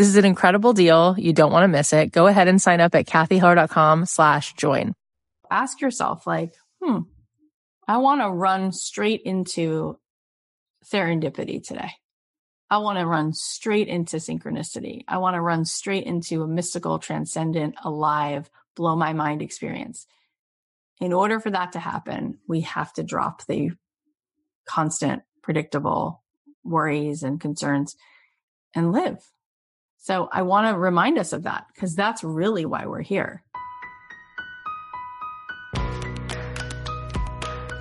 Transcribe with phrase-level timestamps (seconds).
[0.00, 1.14] this is an incredible deal.
[1.18, 2.10] You don't want to miss it.
[2.10, 4.94] Go ahead and sign up at cathyheller.com slash join.
[5.50, 7.00] Ask yourself like, hmm,
[7.86, 9.98] I want to run straight into
[10.90, 11.90] serendipity today.
[12.70, 15.04] I want to run straight into synchronicity.
[15.06, 20.06] I want to run straight into a mystical, transcendent, alive, blow my mind experience.
[20.98, 23.72] In order for that to happen, we have to drop the
[24.66, 26.22] constant, predictable
[26.64, 27.96] worries and concerns
[28.74, 29.18] and live
[30.00, 33.42] so I want to remind us of that because that's really why we're here.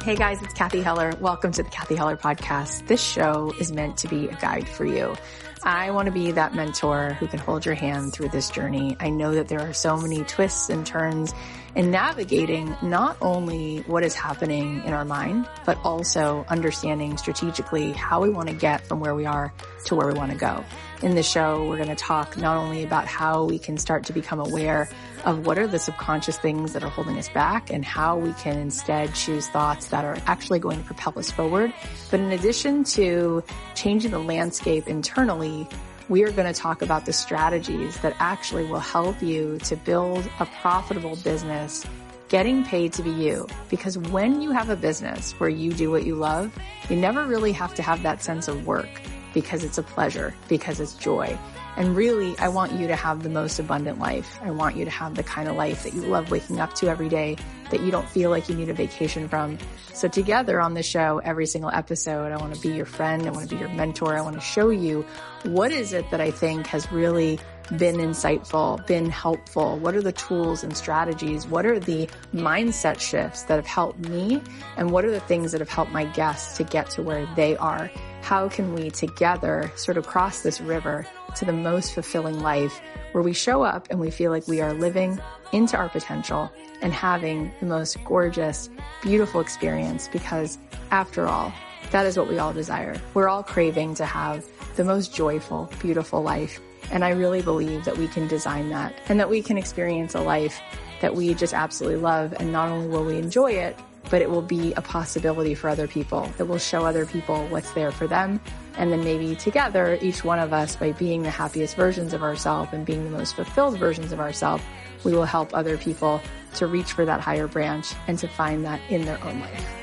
[0.04, 1.14] Hey guys, it's Cathy Heller.
[1.22, 2.88] Welcome to the Cathy Heller podcast.
[2.88, 5.16] This show is meant to be a guide for you.
[5.64, 8.98] I want to be that mentor who can hold your hand through this journey.
[9.00, 11.34] I know that there are so many twists and turns
[11.76, 18.22] in navigating not only what is happening in our mind, but also understanding strategically how
[18.22, 19.54] we want to get from where we are
[19.86, 20.64] to where we want to go.
[21.02, 24.14] In the show, we're going to talk not only about how we can start to
[24.14, 24.90] become aware
[25.24, 28.58] of what are the subconscious things that are holding us back and how we can
[28.58, 31.74] instead choose thoughts that are actually going to propel us forward.
[32.12, 33.42] But in addition to
[33.76, 35.70] changing the landscape internally,
[36.10, 40.30] we are going to talk about the strategies that actually will help you to build
[40.42, 41.86] a profitable business
[42.28, 43.48] getting paid to be you.
[43.70, 46.54] Because when you have a business where you do what you love,
[46.90, 48.90] you never really have to have that sense of work
[49.34, 51.38] because it's a pleasure, because it's joy.
[51.78, 54.40] And really, I want you to have the most abundant life.
[54.44, 56.90] I want you to have the kind of life that you love waking up to
[56.90, 57.38] every day,
[57.72, 59.58] that you don't feel like you need a vacation from.
[59.94, 63.26] So together on the show, every single episode, I want to be your friend.
[63.26, 64.18] I want to be your mentor.
[64.18, 65.06] I want to show you
[65.44, 67.40] what is it that I think has really
[67.78, 69.78] been insightful, been helpful?
[69.78, 71.48] What are the tools and strategies?
[71.48, 74.42] What are the mindset shifts that have helped me?
[74.76, 77.56] And what are the things that have helped my guests to get to where they
[77.58, 77.92] are?
[78.22, 82.80] How can we together sort of cross this river to the most fulfilling life
[83.12, 85.20] where we show up and we feel like we are living
[85.52, 88.70] into our potential and having the most gorgeous,
[89.02, 90.58] beautiful experience because
[90.92, 91.52] after all,
[91.92, 93.00] that is what we all desire.
[93.14, 96.60] We're all craving to have the most joyful, beautiful life.
[96.92, 100.22] And I really believe that we can design that and that we can experience a
[100.22, 100.60] life
[101.02, 102.34] that we just absolutely love.
[102.40, 103.78] And not only will we enjoy it,
[104.10, 106.32] but it will be a possibility for other people.
[106.40, 108.40] It will show other people what's there for them.
[108.78, 112.72] And then maybe together, each one of us, by being the happiest versions of ourselves
[112.74, 114.64] and being the most fulfilled versions of ourselves,
[115.04, 116.22] we will help other people
[116.56, 119.76] to reach for that higher branch and to find that in their own life.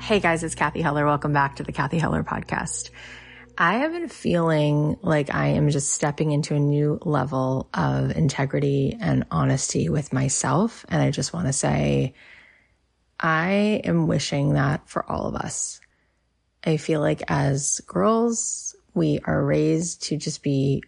[0.00, 1.06] Hey guys, it's Cathy Heller.
[1.06, 2.90] Welcome back to the Cathy Heller podcast.
[3.56, 8.96] I have been feeling like I am just stepping into a new level of integrity
[9.00, 10.84] and honesty with myself.
[10.88, 12.14] And I just want to say,
[13.22, 15.80] I am wishing that for all of us.
[16.64, 20.82] I feel like as girls, we are raised to just be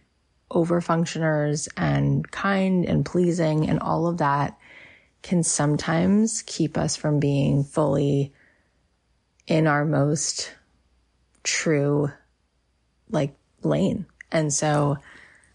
[0.51, 4.57] over functioners and kind and pleasing and all of that
[5.23, 8.31] can sometimes keep us from being fully
[9.47, 10.53] in our most
[11.43, 12.11] true
[13.09, 14.05] like lane.
[14.31, 14.97] And so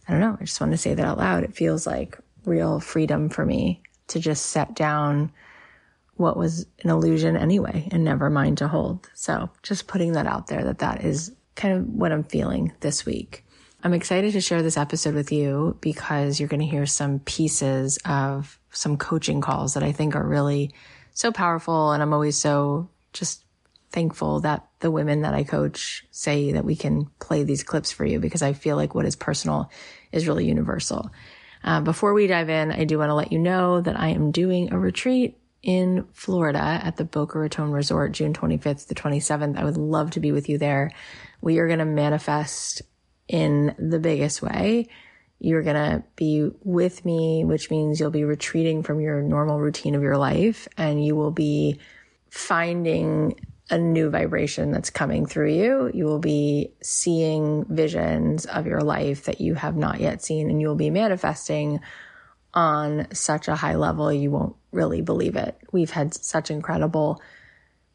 [0.08, 0.36] I don't know.
[0.40, 1.44] I just want to say that out loud.
[1.44, 5.32] It feels like real freedom for me to just set down
[6.20, 9.08] what was an illusion anyway and never mind to hold.
[9.14, 13.06] So just putting that out there that that is kind of what I'm feeling this
[13.06, 13.44] week.
[13.82, 17.98] I'm excited to share this episode with you because you're going to hear some pieces
[18.04, 20.74] of some coaching calls that I think are really
[21.14, 21.92] so powerful.
[21.92, 23.42] And I'm always so just
[23.90, 28.04] thankful that the women that I coach say that we can play these clips for
[28.04, 29.70] you because I feel like what is personal
[30.12, 31.10] is really universal.
[31.64, 34.30] Uh, before we dive in, I do want to let you know that I am
[34.30, 39.58] doing a retreat in Florida at the Boca Raton Resort, June 25th to 27th.
[39.58, 40.90] I would love to be with you there.
[41.40, 42.82] We are going to manifest
[43.28, 44.88] in the biggest way.
[45.38, 49.94] You're going to be with me, which means you'll be retreating from your normal routine
[49.94, 51.78] of your life and you will be
[52.30, 53.40] finding
[53.70, 55.90] a new vibration that's coming through you.
[55.94, 60.60] You will be seeing visions of your life that you have not yet seen and
[60.60, 61.80] you'll be manifesting
[62.52, 65.56] on such a high level, you won't really believe it.
[65.72, 67.20] We've had such incredible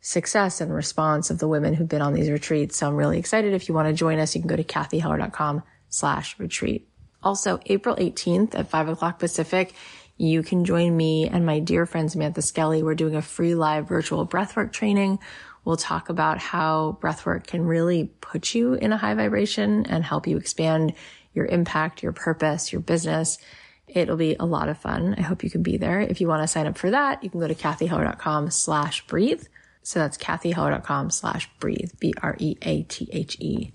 [0.02, 2.78] success and response of the women who've been on these retreats.
[2.78, 3.54] So I'm really excited.
[3.54, 6.88] If you want to join us, you can go to cathyheller.com slash retreat.
[7.24, 9.74] Also, April 18th at 5 o'clock Pacific,
[10.18, 12.84] you can join me and my dear friend Samantha Skelly.
[12.84, 15.20] We're doing a free live virtual breathwork training.
[15.66, 20.28] We'll talk about how breathwork can really put you in a high vibration and help
[20.28, 20.94] you expand
[21.34, 23.40] your impact, your purpose, your business.
[23.88, 25.16] It'll be a lot of fun.
[25.18, 26.02] I hope you can be there.
[26.02, 29.44] If you want to sign up for that, you can go to cathyheller.com slash breathe.
[29.84, 33.74] So that's cathyheller.com slash breathe, B-R-E-A-T-H-E.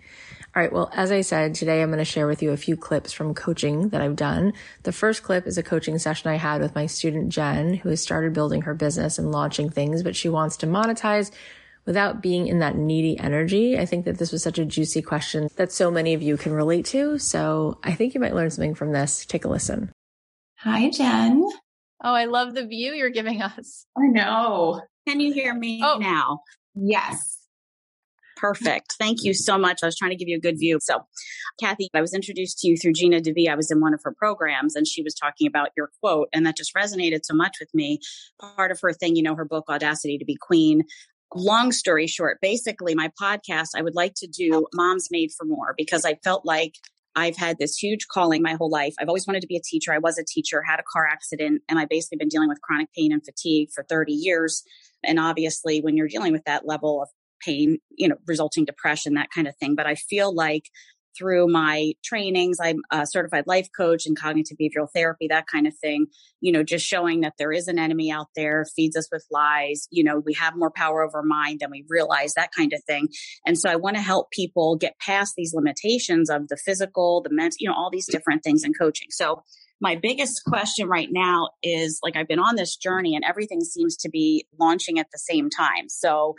[0.55, 0.73] All right.
[0.73, 3.35] Well, as I said, today I'm going to share with you a few clips from
[3.35, 4.53] coaching that I've done.
[4.83, 8.03] The first clip is a coaching session I had with my student Jen, who has
[8.03, 11.31] started building her business and launching things, but she wants to monetize
[11.87, 13.79] without being in that needy energy.
[13.79, 16.53] I think that this was such a juicy question that so many of you can
[16.53, 17.19] relate to.
[17.19, 19.25] So I think you might learn something from this.
[19.27, 19.93] Take a listen.
[20.63, 21.43] Hi, Jen.
[22.05, 23.87] Oh, I love the view you're giving us.
[23.97, 24.83] I know.
[25.09, 25.97] Can you hear me oh.
[25.97, 26.41] now?
[26.75, 27.39] Yes.
[28.37, 28.97] Perfect.
[28.99, 29.79] Thank you so much.
[29.83, 30.79] I was trying to give you a good view.
[30.83, 31.07] So,
[31.59, 33.49] Cathy, I was introduced to you through Gina DeVee.
[33.49, 36.45] I was in one of her programs and she was talking about your quote, and
[36.45, 37.99] that just resonated so much with me.
[38.39, 40.83] Part of her thing, you know, her book, Audacity to Be Queen.
[41.35, 45.73] Long story short, basically, my podcast, I would like to do Moms Made for More
[45.79, 46.75] because I felt like
[47.17, 48.95] I've had this huge calling my whole life.
[48.99, 49.93] I've always wanted to be a teacher.
[49.93, 52.89] I was a teacher, had a car accident, and I've basically been dealing with chronic
[52.97, 54.63] pain and fatigue for 30 years.
[55.05, 57.09] And obviously, when you're dealing with that level of
[57.45, 59.75] pain, you know, resulting depression, that kind of thing.
[59.75, 60.65] But I feel like
[61.21, 65.77] through my trainings, I'm a certified life coach and cognitive behavioral therapy, that kind of
[65.77, 66.07] thing,
[66.41, 69.87] you know, just showing that there is an enemy out there, feeds us with lies,
[69.91, 73.09] you know, we have more power over mind than we realize, that kind of thing.
[73.45, 77.31] And so I want to help people get past these limitations of the physical, the
[77.31, 79.09] mental, you know, all these different things in coaching.
[79.11, 79.43] So
[79.83, 83.97] my biggest question right now is like I've been on this journey and everything seems
[83.99, 85.89] to be launching at the same time.
[85.89, 86.35] So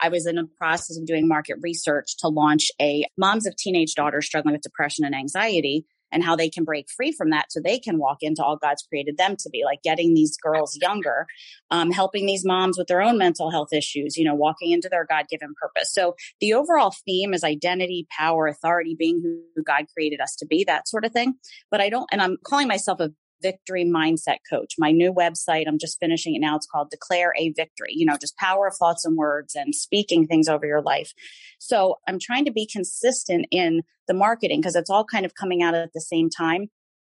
[0.00, 3.94] I was in the process of doing market research to launch a moms of teenage
[3.94, 7.60] daughters struggling with depression and anxiety and how they can break free from that so
[7.60, 11.26] they can walk into all God's created them to be, like getting these girls younger,
[11.70, 15.04] um, helping these moms with their own mental health issues, you know, walking into their
[15.04, 15.92] God given purpose.
[15.92, 20.64] So the overall theme is identity, power, authority, being who God created us to be,
[20.64, 21.34] that sort of thing.
[21.70, 23.10] But I don't, and I'm calling myself a
[23.42, 24.74] victory mindset coach.
[24.78, 26.56] My new website, I'm just finishing it now.
[26.56, 30.26] It's called Declare a Victory, you know, just power of thoughts and words and speaking
[30.26, 31.12] things over your life.
[31.58, 35.62] So I'm trying to be consistent in the marketing because it's all kind of coming
[35.62, 36.68] out at the same time.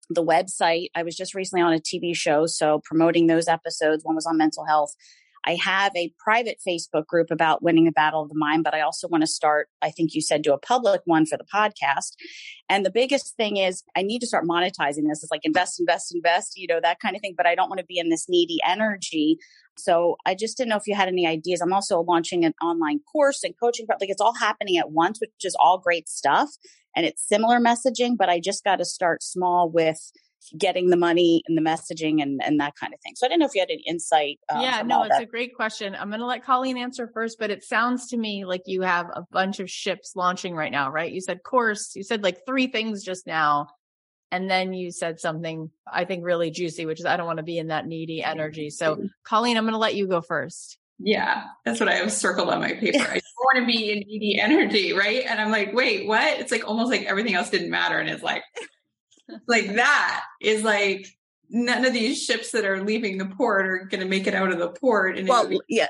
[0.10, 4.04] The website, I was just recently on a TV show, so promoting those episodes.
[4.04, 4.94] One was on mental health
[5.46, 8.82] I have a private Facebook group about winning the battle of the mind, but I
[8.82, 12.14] also want to start, I think you said, do a public one for the podcast.
[12.70, 15.24] And the biggest thing is I need to start monetizing this.
[15.24, 17.34] It's like invest, invest, invest, you know, that kind of thing.
[17.36, 19.38] But I don't want to be in this needy energy.
[19.78, 21.62] So I just didn't know if you had any ideas.
[21.62, 23.88] I'm also launching an online course and coaching.
[23.90, 26.50] Like it's all happening at once, which is all great stuff.
[26.96, 30.12] And it's similar messaging, but I just got to start small with
[30.58, 33.14] getting the money and the messaging and, and that kind of thing.
[33.16, 34.40] So I didn't know if you had any insight.
[34.50, 35.24] Um, yeah, no, it's that.
[35.24, 35.96] a great question.
[35.96, 39.08] I'm going to let Colleen answer first, but it sounds to me like you have
[39.14, 41.12] a bunch of ships launching right now, right?
[41.12, 43.68] You said course, you said like three things just now.
[44.34, 47.44] And then you said something I think really juicy, which is I don't want to
[47.44, 48.70] be in that needy energy.
[48.70, 50.78] So Colleen, I'm going to let you go first.
[51.04, 53.00] Yeah, that's what I have circled on my paper.
[53.02, 55.26] I don't want to be in needy energy, right?
[55.28, 56.40] And I'm like, wait, what?
[56.40, 58.00] It's like almost like everything else didn't matter.
[58.00, 58.44] And it's like,
[59.48, 61.08] like that is like
[61.50, 64.52] none of these ships that are leaving the port are going to make it out
[64.52, 65.18] of the port.
[65.18, 65.88] And well, yeah.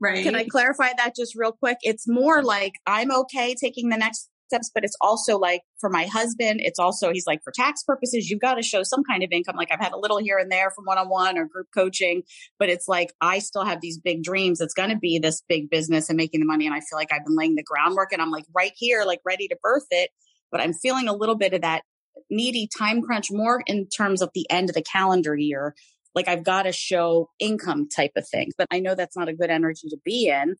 [0.00, 0.22] Right.
[0.22, 1.78] Can I clarify that just real quick?
[1.82, 6.04] It's more like I'm okay taking the next steps, but it's also like for my
[6.06, 9.30] husband, it's also, he's like, for tax purposes, you've got to show some kind of
[9.32, 9.56] income.
[9.56, 12.22] Like I've had a little here and there from one on one or group coaching,
[12.58, 14.60] but it's like I still have these big dreams.
[14.60, 16.66] It's going to be this big business and making the money.
[16.66, 19.20] And I feel like I've been laying the groundwork and I'm like right here, like
[19.24, 20.10] ready to birth it.
[20.50, 21.82] But I'm feeling a little bit of that
[22.30, 25.74] needy time crunch more in terms of the end of the calendar year.
[26.14, 28.50] Like I've got to show income type of thing.
[28.58, 30.56] but I know that's not a good energy to be in.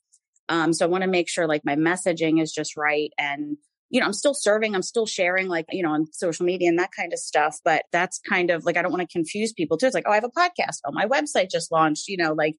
[0.49, 3.11] Um, so I want to make sure like my messaging is just right.
[3.19, 3.57] And,
[3.91, 6.79] you know, I'm still serving, I'm still sharing like, you know, on social media and
[6.79, 7.59] that kind of stuff.
[7.65, 9.87] But that's kind of like, I don't want to confuse people too.
[9.87, 10.79] It's like, oh, I have a podcast.
[10.85, 12.57] Oh, my website just launched, you know, like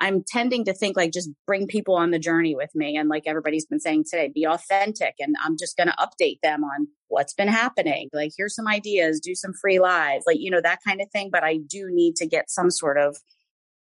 [0.00, 2.96] I'm tending to think like just bring people on the journey with me.
[2.96, 5.14] And like everybody's been saying today, be authentic.
[5.20, 8.08] And I'm just going to update them on what's been happening.
[8.12, 11.30] Like, here's some ideas, do some free lives, like, you know, that kind of thing.
[11.30, 13.16] But I do need to get some sort of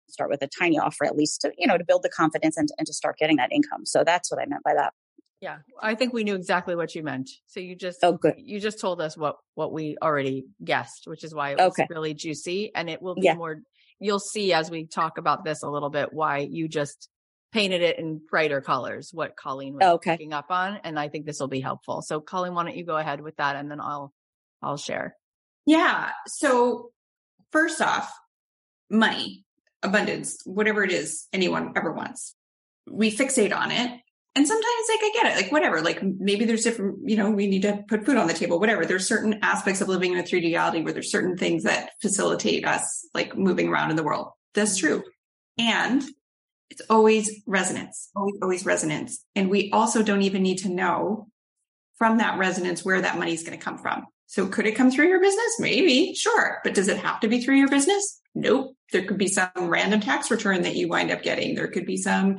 [0.07, 2.69] start with a tiny offer at least to, you know, to build the confidence and,
[2.77, 3.85] and to start getting that income.
[3.85, 4.93] So that's what I meant by that.
[5.41, 7.29] Yeah, I think we knew exactly what you meant.
[7.47, 8.35] So you just oh good.
[8.37, 11.87] You just told us what what we already guessed, which is why it was okay.
[11.89, 13.35] really juicy, and it will be yeah.
[13.35, 13.61] more
[13.99, 17.09] you'll see as we talk about this a little bit why you just
[17.51, 20.11] painted it in brighter colors, what Colleen was okay.
[20.11, 20.79] picking up on.
[20.83, 22.01] And I think this will be helpful.
[22.01, 24.13] So Colleen, why don't you go ahead with that and then I'll
[24.61, 25.15] I'll share.
[25.65, 26.11] Yeah.
[26.27, 26.91] So
[27.51, 28.11] first off,
[28.89, 29.45] money,
[29.81, 32.35] abundance, whatever it is anyone ever wants.
[32.89, 34.01] We fixate on it.
[34.37, 37.47] And sometimes like I get it, like whatever, like maybe there's different, you know, we
[37.47, 38.85] need to put food on the table, whatever.
[38.85, 42.67] There's certain aspects of living in a 3D reality where there's certain things that facilitate
[42.67, 44.31] us like moving around in the world.
[44.53, 44.87] That's mm-hmm.
[44.87, 45.03] true.
[45.57, 46.03] And
[46.69, 49.23] it's always resonance, always, always resonance.
[49.35, 51.27] And we also don't even need to know
[51.97, 54.05] from that resonance where that money is going to come from.
[54.27, 55.59] So could it come through your business?
[55.59, 56.59] Maybe, sure.
[56.63, 58.19] But does it have to be through your business?
[58.33, 58.75] Nope.
[58.91, 61.55] There could be some random tax return that you wind up getting.
[61.55, 62.37] There could be some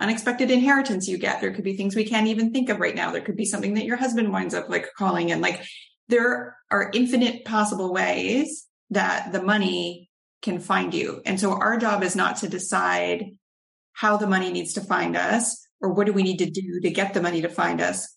[0.00, 1.40] unexpected inheritance you get.
[1.40, 3.12] There could be things we can't even think of right now.
[3.12, 5.40] There could be something that your husband winds up like calling in.
[5.40, 5.62] Like
[6.08, 10.10] there are infinite possible ways that the money
[10.42, 11.20] can find you.
[11.26, 13.26] And so our job is not to decide
[13.92, 16.90] how the money needs to find us or what do we need to do to
[16.90, 18.16] get the money to find us.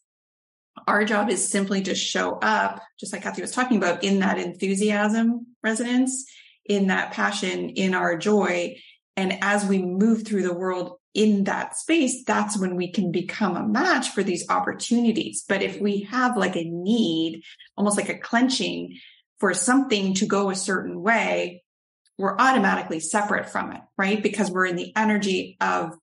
[0.87, 4.39] Our job is simply to show up, just like Cathy was talking about, in that
[4.39, 6.25] enthusiasm resonance,
[6.65, 8.77] in that passion, in our joy.
[9.15, 13.55] And as we move through the world in that space, that's when we can become
[13.55, 15.45] a match for these opportunities.
[15.47, 17.43] But if we have like a need,
[17.77, 18.97] almost like a clenching
[19.39, 21.63] for something to go a certain way,
[22.17, 24.21] we're automatically separate from it, right?
[24.21, 25.93] Because we're in the energy of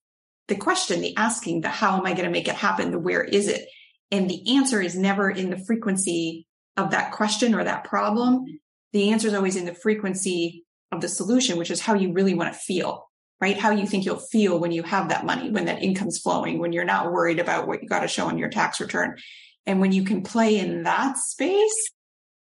[0.48, 2.90] the question, the asking, the how am I going to make it happen?
[2.90, 3.68] The where is it?
[4.10, 8.44] And the answer is never in the frequency of that question or that problem.
[8.92, 12.34] The answer is always in the frequency of the solution, which is how you really
[12.34, 13.09] want to feel,
[13.40, 13.58] right?
[13.58, 16.72] How you think you'll feel when you have that money, when that income's flowing, when
[16.72, 19.16] you're not worried about what you got to show on your tax return.
[19.66, 21.90] And when you can play in that space,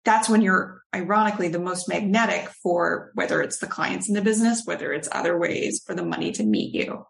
[0.05, 4.63] that's when you're ironically the most magnetic for whether it's the clients in the business,
[4.65, 7.05] whether it's other ways for the money to meet you.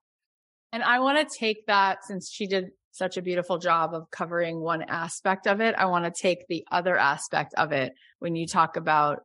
[0.72, 4.60] And I want to take that since she did such a beautiful job of covering
[4.60, 5.74] one aspect of it.
[5.75, 9.24] I want to take the other aspect of it when you talk about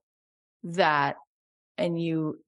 [0.64, 1.16] that
[1.76, 2.38] and you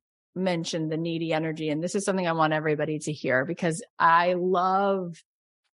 [0.40, 1.68] mentioned the needy energy.
[1.68, 5.22] And this is something I want everybody to hear because I love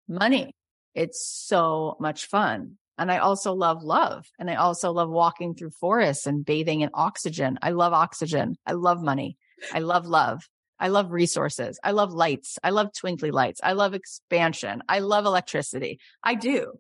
[0.08, 0.56] money.
[0.94, 2.78] It's so much fun.
[2.98, 4.28] And I also love love.
[4.38, 7.58] And I also love walking through forests and bathing in oxygen.
[7.62, 8.58] I love oxygen.
[8.66, 9.38] I love money.
[9.74, 10.48] I love love.
[10.80, 11.80] I love resources.
[11.84, 12.58] I love lights.
[12.64, 13.62] I love twinkly lights.
[13.64, 14.82] I love expansion.
[14.90, 16.00] I love electricity.
[16.24, 16.74] I do.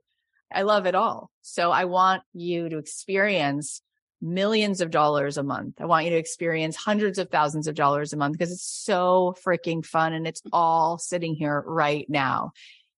[0.53, 1.29] I love it all.
[1.41, 3.81] So I want you to experience
[4.22, 5.82] millions of dollars a month.
[5.82, 9.36] I want you to experience hundreds of thousands of dollars a month because it's so
[9.46, 12.51] freaking fun and it's all sitting here right now.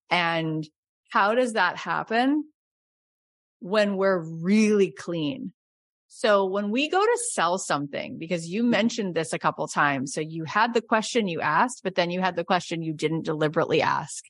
[0.10, 0.68] And
[1.10, 2.44] how does that happen?
[3.64, 5.54] when we're really clean.
[6.10, 10.14] So when we go to sell something, because you mentioned this a couple times.
[10.14, 13.24] So you had the question you asked, but then you had the question you didn't
[13.24, 14.26] deliberately ask.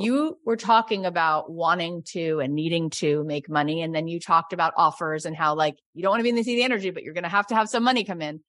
[0.00, 3.82] You were talking about wanting to and needing to make money.
[3.82, 6.36] And then you talked about offers and how like you don't want to be in
[6.36, 8.40] the seed energy, but you're going to have to have some money come in.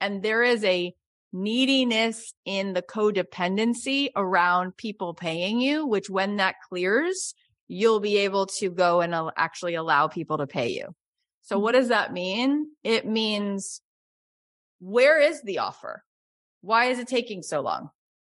[0.00, 0.92] And there is a
[1.32, 7.34] neediness in the codependency around people paying you, which when that clears,
[7.68, 10.94] you'll be able to go and actually allow people to pay you.
[11.42, 11.62] So mm-hmm.
[11.62, 12.66] what does that mean?
[12.82, 13.80] It means
[14.80, 16.02] where is the offer?
[16.62, 17.90] Why is it taking so long?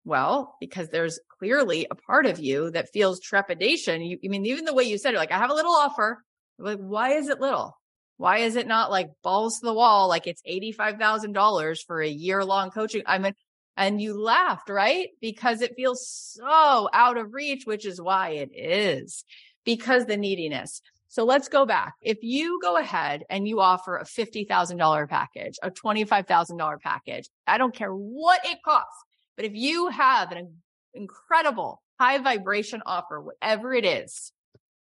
[0.05, 4.01] Well, because there's clearly a part of you that feels trepidation.
[4.01, 6.24] You, I mean, even the way you said it, like, I have a little offer.
[6.60, 7.77] Like, why is it little?
[8.17, 10.08] Why is it not like balls to the wall?
[10.08, 13.03] Like it's $85,000 for a year long coaching.
[13.06, 13.34] I mean,
[13.77, 15.10] and you laughed, right?
[15.22, 19.24] Because it feels so out of reach, which is why it is
[19.65, 20.82] because the neediness.
[21.10, 21.94] So let's go back.
[22.01, 27.74] If you go ahead and you offer a $50,000 package, a $25,000 package, I don't
[27.74, 29.03] care what it costs,
[29.36, 30.58] but if you have an
[30.97, 34.31] incredible high vibration offer, whatever it is,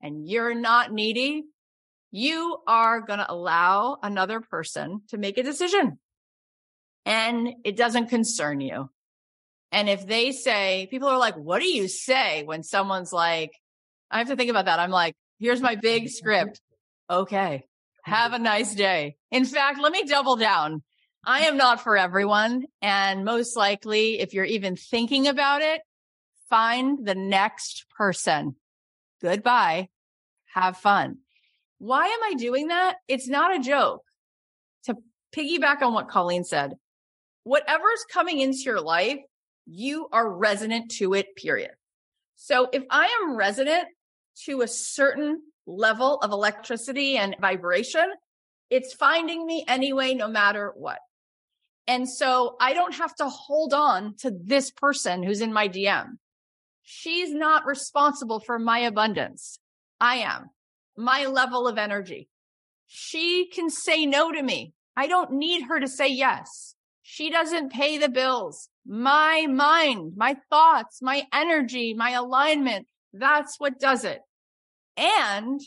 [0.00, 1.44] and you're not needy,
[2.10, 5.98] you are going to allow another person to make a decision
[7.04, 8.90] and it doesn't concern you.
[9.72, 13.52] And if they say, people are like, what do you say when someone's like,
[14.10, 14.78] I have to think about that.
[14.78, 16.60] I'm like, here's my big script.
[17.10, 17.64] Okay.
[18.04, 19.16] Have a nice day.
[19.30, 20.82] In fact, let me double down.
[21.26, 22.64] I am not for everyone.
[22.82, 25.80] And most likely, if you're even thinking about it,
[26.48, 28.56] find the next person.
[29.22, 29.88] Goodbye.
[30.54, 31.18] Have fun.
[31.78, 32.96] Why am I doing that?
[33.08, 34.02] It's not a joke.
[34.84, 34.96] To
[35.34, 36.74] piggyback on what Colleen said,
[37.42, 39.18] whatever's coming into your life,
[39.66, 41.72] you are resonant to it, period.
[42.36, 43.86] So if I am resonant
[44.44, 48.06] to a certain level of electricity and vibration,
[48.70, 50.98] it's finding me anyway, no matter what.
[51.86, 56.18] And so I don't have to hold on to this person who's in my DM.
[56.84, 59.58] She's not responsible for my abundance.
[60.00, 60.50] I am
[60.96, 62.28] my level of energy.
[62.86, 64.72] she can say no to me.
[64.96, 66.74] I don't need her to say yes.
[67.02, 68.68] She doesn't pay the bills.
[68.86, 74.20] My mind, my thoughts, my energy, my alignment, that's what does it.
[74.96, 75.60] And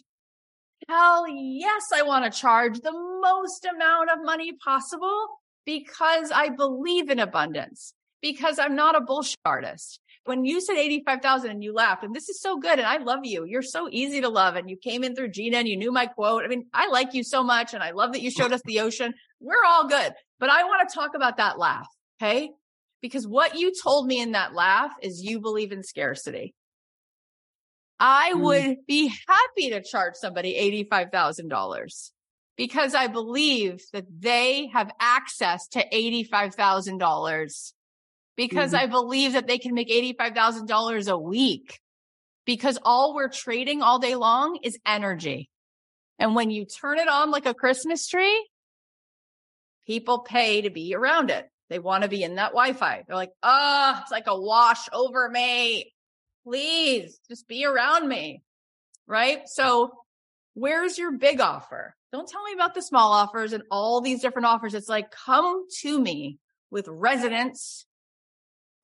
[0.88, 5.27] hell yes, I want to charge the most amount of money possible
[5.65, 10.00] because I believe in abundance, because I'm not a bullshit artist.
[10.27, 13.22] When you said 85,000 and you laughed, and this is so good, and I love
[13.24, 13.46] you.
[13.46, 14.55] You're so easy to love.
[14.55, 16.43] And you came in through Gina and you knew my quote.
[16.43, 17.74] I mean, I like you so much.
[17.74, 19.13] And I love that you showed us the ocean.
[19.39, 20.13] We're all good.
[20.39, 21.88] But I want to talk about that laugh.
[22.22, 22.51] Okay.
[23.01, 26.53] Because what you told me in that laugh is you believe in scarcity.
[28.00, 28.41] I mm.
[28.41, 32.12] would be happy to charge somebody $85,000
[32.57, 37.74] because I believe that they have access to $85,000
[38.38, 38.84] because mm-hmm.
[38.84, 41.79] I believe that they can make $85,000 a week
[42.46, 45.50] because all we're trading all day long is energy.
[46.20, 48.50] And when you turn it on like a Christmas tree,
[49.86, 51.46] people pay to be around it.
[51.70, 53.03] They want to be in that Wi-Fi.
[53.06, 55.91] They're like, ah, oh, it's like a wash over me
[56.48, 58.41] please just be around me.
[59.06, 59.48] Right.
[59.48, 59.91] So
[60.53, 61.94] where's your big offer?
[62.13, 64.74] Don't tell me about the small offers and all these different offers.
[64.74, 66.39] It's like, come to me
[66.72, 67.86] with resonance.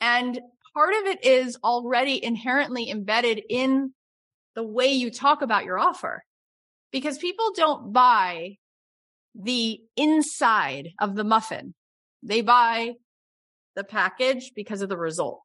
[0.02, 0.40] And
[0.74, 3.94] part of it is already inherently embedded in
[4.56, 6.24] the way you talk about your offer
[6.92, 8.58] because people don't buy
[9.36, 11.74] the inside of the muffin.
[12.22, 12.94] They buy
[13.76, 15.42] the package because of the result.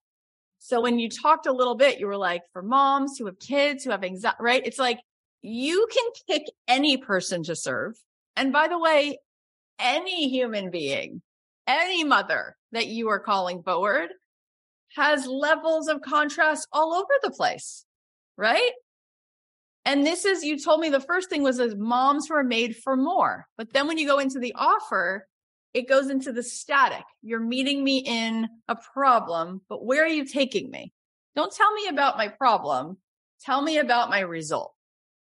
[0.59, 3.85] So when you talked a little bit, you were like, for moms who have kids
[3.85, 4.67] who have anxiety, right?
[4.67, 4.99] It's like
[5.41, 7.95] you can pick any person to serve.
[8.37, 9.19] And by the way,
[9.79, 11.23] any human being,
[11.67, 14.11] any mother that you are calling forward
[14.97, 17.85] has levels of contrast all over the place,
[18.37, 18.73] right?
[19.85, 22.97] And this is, you told me the first thing was as moms were made for
[22.97, 23.47] more.
[23.57, 25.27] But then when you go into the offer,
[25.75, 27.05] it goes into the static.
[27.23, 30.93] You're meeting me in a problem, but where are you taking me?
[31.37, 32.99] Don't tell me about my problem.
[33.45, 34.75] Tell me about my result,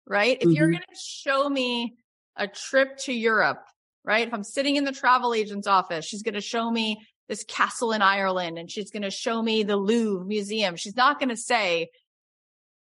[0.07, 0.37] right?
[0.40, 0.53] If mm-hmm.
[0.53, 1.96] you're going to show me
[2.37, 3.64] a trip to Europe,
[4.05, 4.27] right?
[4.27, 7.92] If I'm sitting in the travel agent's office, she's going to show me this castle
[7.92, 10.76] in Ireland and she's going to show me the Louvre museum.
[10.76, 11.88] She's not going to say,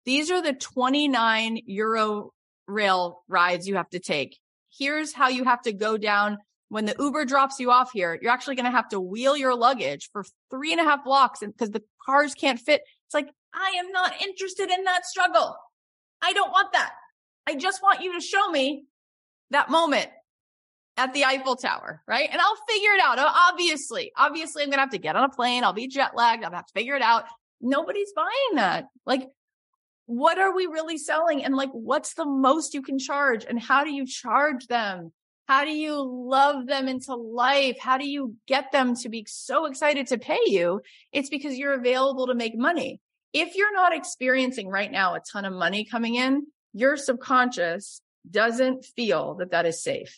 [0.05, 2.31] these are the 29 euro
[2.67, 4.37] rail rides you have to take.
[4.77, 6.37] Here's how you have to go down
[6.73, 9.53] when the Uber drops you off here, you're actually going to have to wheel your
[9.53, 12.81] luggage for three and a half blocks because the cars can't fit.
[13.05, 15.55] It's like, I am not interested in that struggle.
[16.19, 16.93] I don't want that.
[17.45, 18.85] I just want you to show me
[19.51, 20.09] that moment
[20.97, 22.29] at the Eiffel Tower, right?
[22.31, 23.17] And I'll figure it out.
[23.19, 25.63] Obviously, obviously, I'm going to have to get on a plane.
[25.63, 26.43] I'll be jet lagged.
[26.43, 27.25] I'll have to figure it out.
[27.61, 28.85] Nobody's buying that.
[29.05, 29.27] Like,
[30.05, 31.43] what are we really selling?
[31.43, 33.45] And like, what's the most you can charge?
[33.45, 35.11] And how do you charge them?
[35.47, 37.77] How do you love them into life?
[37.79, 40.81] How do you get them to be so excited to pay you?
[41.11, 43.01] It's because you're available to make money.
[43.33, 48.85] If you're not experiencing right now a ton of money coming in, your subconscious doesn't
[48.95, 50.15] feel that that is safe.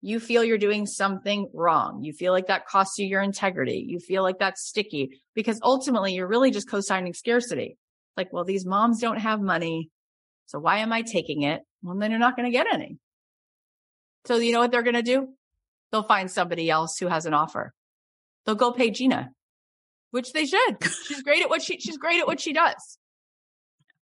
[0.00, 2.04] You feel you're doing something wrong.
[2.04, 3.84] You feel like that costs you your integrity.
[3.86, 7.76] You feel like that's sticky because ultimately you're really just co-signing scarcity.
[8.16, 9.90] Like, well, these moms don't have money.
[10.46, 11.62] So why am I taking it?
[11.82, 12.98] Well, then you're not going to get any.
[14.24, 15.28] So you know what they're going to do?
[15.90, 17.72] They'll find somebody else who has an offer.
[18.44, 19.30] They'll go pay Gina,
[20.10, 20.76] which they should.
[21.06, 22.98] She's great at what she, she's great at what she does.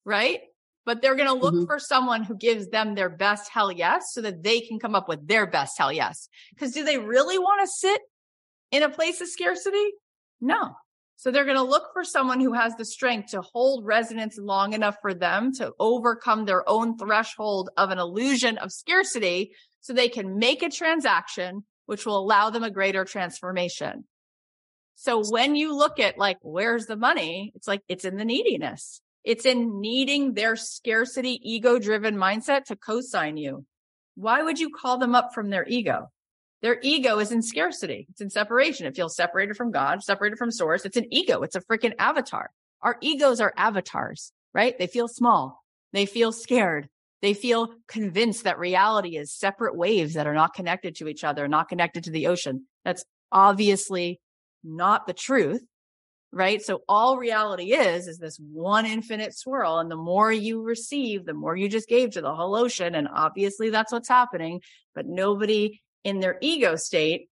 [0.04, 0.40] Right.
[0.86, 1.66] But they're going to look mm-hmm.
[1.66, 5.08] for someone who gives them their best hell yes so that they can come up
[5.08, 6.28] with their best hell yes.
[6.58, 8.00] Cause do they really want to sit
[8.70, 9.90] in a place of scarcity?
[10.40, 10.74] No.
[11.16, 14.72] So they're going to look for someone who has the strength to hold resonance long
[14.72, 20.08] enough for them to overcome their own threshold of an illusion of scarcity so they
[20.08, 24.04] can make a transaction, which will allow them a greater transformation.
[24.94, 27.52] So when you look at like, where's the money?
[27.54, 29.02] It's like, it's in the neediness.
[29.24, 33.66] It's in needing their scarcity, ego driven mindset to co-sign you.
[34.14, 36.10] Why would you call them up from their ego?
[36.62, 38.06] Their ego is in scarcity.
[38.10, 38.86] It's in separation.
[38.86, 40.84] It feels separated from God, separated from source.
[40.84, 41.42] It's an ego.
[41.42, 42.50] It's a freaking avatar.
[42.82, 44.78] Our egos are avatars, right?
[44.78, 45.64] They feel small.
[45.92, 46.88] They feel scared.
[47.22, 51.48] They feel convinced that reality is separate waves that are not connected to each other,
[51.48, 52.66] not connected to the ocean.
[52.84, 54.20] That's obviously
[54.64, 55.62] not the truth,
[56.32, 56.62] right?
[56.62, 59.78] So all reality is, is this one infinite swirl.
[59.78, 62.94] And the more you receive, the more you just gave to the whole ocean.
[62.94, 64.60] And obviously that's what's happening,
[64.94, 67.28] but nobody in their ego state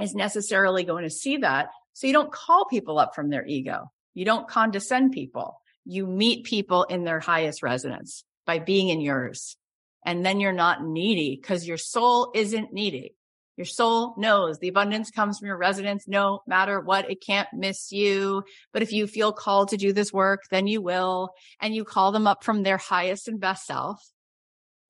[0.00, 1.68] is necessarily going to see that.
[1.92, 3.90] So you don't call people up from their ego.
[4.14, 5.60] You don't condescend people.
[5.84, 9.56] You meet people in their highest resonance by being in yours.
[10.04, 13.14] And then you're not needy because your soul isn't needy.
[13.58, 17.10] Your soul knows the abundance comes from your residence no matter what.
[17.10, 18.44] It can't miss you.
[18.72, 21.30] But if you feel called to do this work, then you will.
[21.60, 24.00] And you call them up from their highest and best self.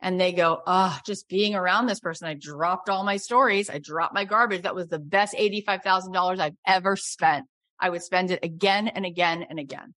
[0.03, 2.29] And they go, Oh, just being around this person.
[2.29, 3.71] I dropped all my stories.
[3.71, 4.63] I dropped my garbage.
[4.63, 7.47] That was the best $85,000 I've ever spent.
[7.81, 9.95] I would spend it again and again and again.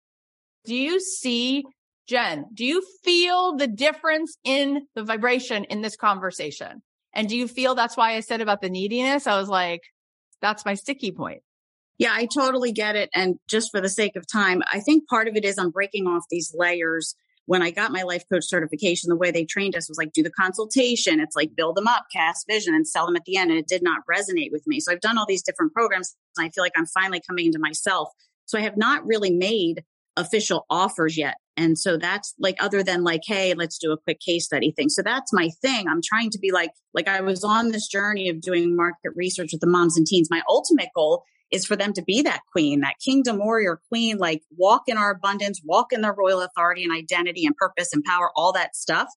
[0.63, 1.65] Do you see,
[2.07, 6.81] Jen, do you feel the difference in the vibration in this conversation?
[7.13, 9.27] And do you feel that's why I said about the neediness?
[9.27, 9.81] I was like,
[10.41, 11.43] that's my sticky point.
[11.97, 13.09] Yeah, I totally get it.
[13.13, 16.07] And just for the sake of time, I think part of it is I'm breaking
[16.07, 17.15] off these layers.
[17.45, 20.23] When I got my life coach certification, the way they trained us was like, do
[20.23, 21.19] the consultation.
[21.19, 23.51] It's like build them up, cast vision, and sell them at the end.
[23.51, 24.79] And it did not resonate with me.
[24.79, 26.15] So I've done all these different programs.
[26.37, 28.09] And I feel like I'm finally coming into myself.
[28.45, 29.83] So I have not really made
[30.17, 31.35] official offers yet.
[31.57, 34.89] And so that's like, other than like, hey, let's do a quick case study thing.
[34.89, 35.87] So that's my thing.
[35.87, 39.49] I'm trying to be like, like I was on this journey of doing market research
[39.51, 40.29] with the moms and teens.
[40.31, 44.41] My ultimate goal is for them to be that queen, that kingdom warrior queen, like
[44.57, 48.31] walk in our abundance, walk in their royal authority and identity and purpose and power,
[48.35, 49.09] all that stuff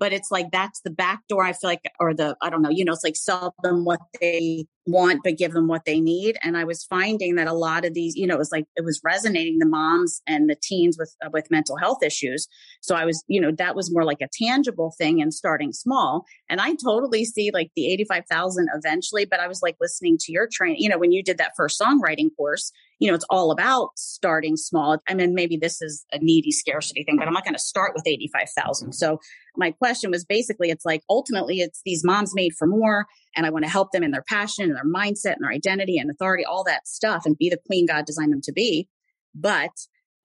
[0.00, 2.70] but it's like that's the back door i feel like or the i don't know
[2.70, 6.36] you know it's like sell them what they want but give them what they need.
[6.42, 8.84] And i was finding that a lot of these you know it was like it
[8.84, 12.48] was resonating the moms and the teens with uh, with mental health issues.
[12.80, 16.24] So i was you know that was more like a tangible thing and starting small.
[16.48, 20.48] And i totally see like the 85000 eventually but i was like listening to your
[20.50, 23.90] train you know when you did that first songwriting course you know it's all about
[23.96, 24.98] starting small.
[25.08, 27.92] I mean maybe this is a needy scarcity thing but i'm not going to start
[27.94, 29.18] with 85000 so
[29.56, 33.50] my question was basically it's like ultimately it's these moms made for more and I
[33.50, 36.44] want to help them in their passion and their mindset and their identity and authority,
[36.44, 38.88] all that stuff, and be the queen God designed them to be.
[39.34, 39.70] But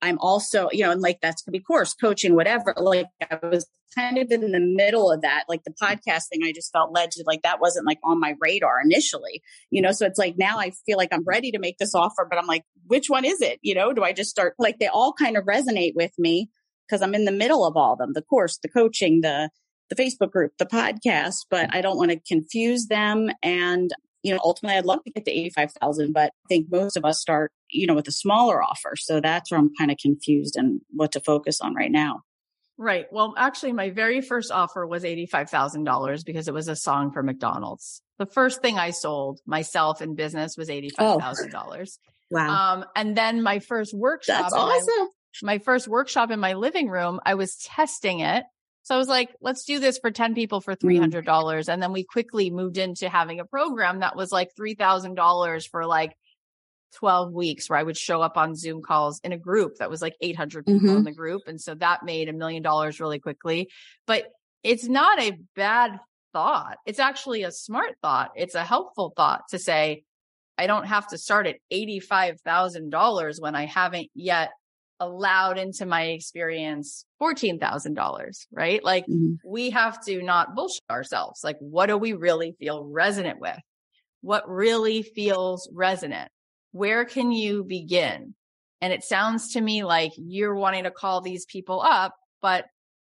[0.02, 2.74] I'm also, you know, and like that's could be course coaching, whatever.
[2.76, 3.66] Like I was
[3.96, 5.44] kind of in the middle of that.
[5.48, 8.34] Like the podcast thing, I just felt led to like that wasn't like on my
[8.40, 9.92] radar initially, you know.
[9.92, 12.46] So it's like now I feel like I'm ready to make this offer, but I'm
[12.46, 13.58] like, which one is it?
[13.62, 16.50] You know, do I just start like they all kind of resonate with me
[16.86, 19.50] because I'm in the middle of all of them, the course, the coaching, the
[19.88, 23.30] the Facebook group, the podcast, but I don't want to confuse them.
[23.42, 23.90] And,
[24.22, 27.20] you know, ultimately I'd love to get to 85,000, but I think most of us
[27.20, 28.94] start, you know, with a smaller offer.
[28.96, 32.22] So that's where I'm kind of confused and what to focus on right now.
[32.78, 33.06] Right.
[33.10, 38.02] Well, actually, my very first offer was $85,000 because it was a song for McDonald's.
[38.18, 41.54] The first thing I sold myself in business was $85,000.
[41.54, 42.10] Oh.
[42.30, 42.74] Wow.
[42.74, 44.42] Um, and then my first workshop.
[44.42, 45.08] That's awesome.
[45.42, 48.44] My, my first workshop in my living room, I was testing it
[48.86, 51.24] so I was like, let's do this for 10 people for $300.
[51.24, 51.68] Mm.
[51.68, 56.16] And then we quickly moved into having a program that was like $3,000 for like
[56.94, 60.00] 12 weeks where I would show up on Zoom calls in a group that was
[60.00, 60.98] like 800 people mm-hmm.
[60.98, 61.42] in the group.
[61.48, 63.70] And so that made a million dollars really quickly.
[64.06, 64.30] But
[64.62, 65.98] it's not a bad
[66.32, 66.76] thought.
[66.86, 68.34] It's actually a smart thought.
[68.36, 70.04] It's a helpful thought to say,
[70.56, 74.50] I don't have to start at $85,000 when I haven't yet
[75.00, 78.82] allowed into my experience $14,000, right?
[78.82, 79.34] Like mm-hmm.
[79.44, 81.40] we have to not bullshit ourselves.
[81.44, 83.58] Like, what do we really feel resonant with?
[84.22, 86.30] What really feels resonant?
[86.72, 88.34] Where can you begin?
[88.80, 92.66] And it sounds to me like you're wanting to call these people up, but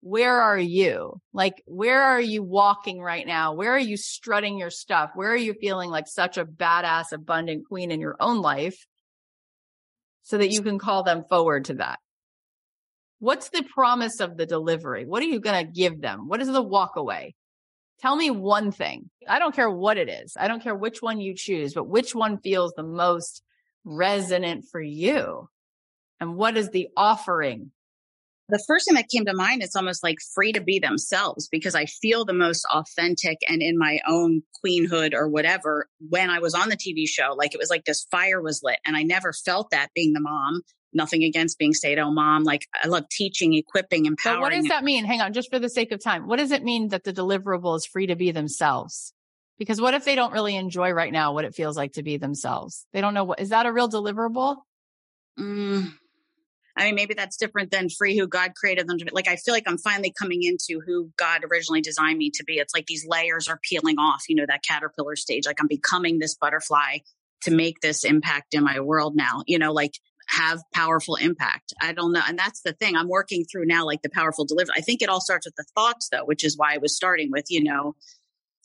[0.01, 1.21] where are you?
[1.33, 3.55] Like, where are you walking right now?
[3.55, 5.11] Where are you strutting your stuff?
[5.15, 8.87] Where are you feeling like such a badass, abundant queen in your own life?
[10.29, 12.01] So that you can call them forward to that.
[13.19, 15.07] What's the promise of the delivery?
[15.07, 16.29] What are you going to give them?
[16.29, 17.35] What is the walk away?
[18.01, 19.09] Tell me one thing.
[19.27, 20.37] I don't care what it is.
[20.39, 23.43] I don't care which one you choose, but which one feels the most
[23.85, 25.49] resonant for you?
[26.21, 27.73] And what is the offering
[28.49, 31.75] the first thing that came to mind is almost like free to be themselves because
[31.75, 36.55] I feel the most authentic and in my own queenhood or whatever when I was
[36.55, 37.35] on the TV show.
[37.37, 40.21] Like it was like this fire was lit and I never felt that being the
[40.21, 40.63] mom.
[40.95, 42.45] Nothing against being stay at home mom.
[42.45, 44.41] Like I love teaching, equipping, empowering.
[44.41, 45.05] But what does that mean?
[45.05, 46.27] Hang on, just for the sake of time.
[46.27, 49.13] What does it mean that the deliverable is free to be themselves?
[49.59, 52.17] Because what if they don't really enjoy right now what it feels like to be
[52.17, 52.87] themselves?
[52.95, 54.57] They don't know what is that a real deliverable?
[55.39, 55.93] Mm,
[56.79, 59.11] I mean, maybe that's different than free who God created them to be.
[59.13, 62.55] Like, I feel like I'm finally coming into who God originally designed me to be.
[62.55, 65.45] It's like these layers are peeling off, you know, that caterpillar stage.
[65.45, 66.99] Like, I'm becoming this butterfly
[67.43, 69.93] to make this impact in my world now, you know, like
[70.29, 71.73] have powerful impact.
[71.81, 72.23] I don't know.
[72.27, 74.75] And that's the thing I'm working through now, like the powerful delivery.
[74.77, 77.31] I think it all starts with the thoughts, though, which is why I was starting
[77.33, 77.97] with, you know,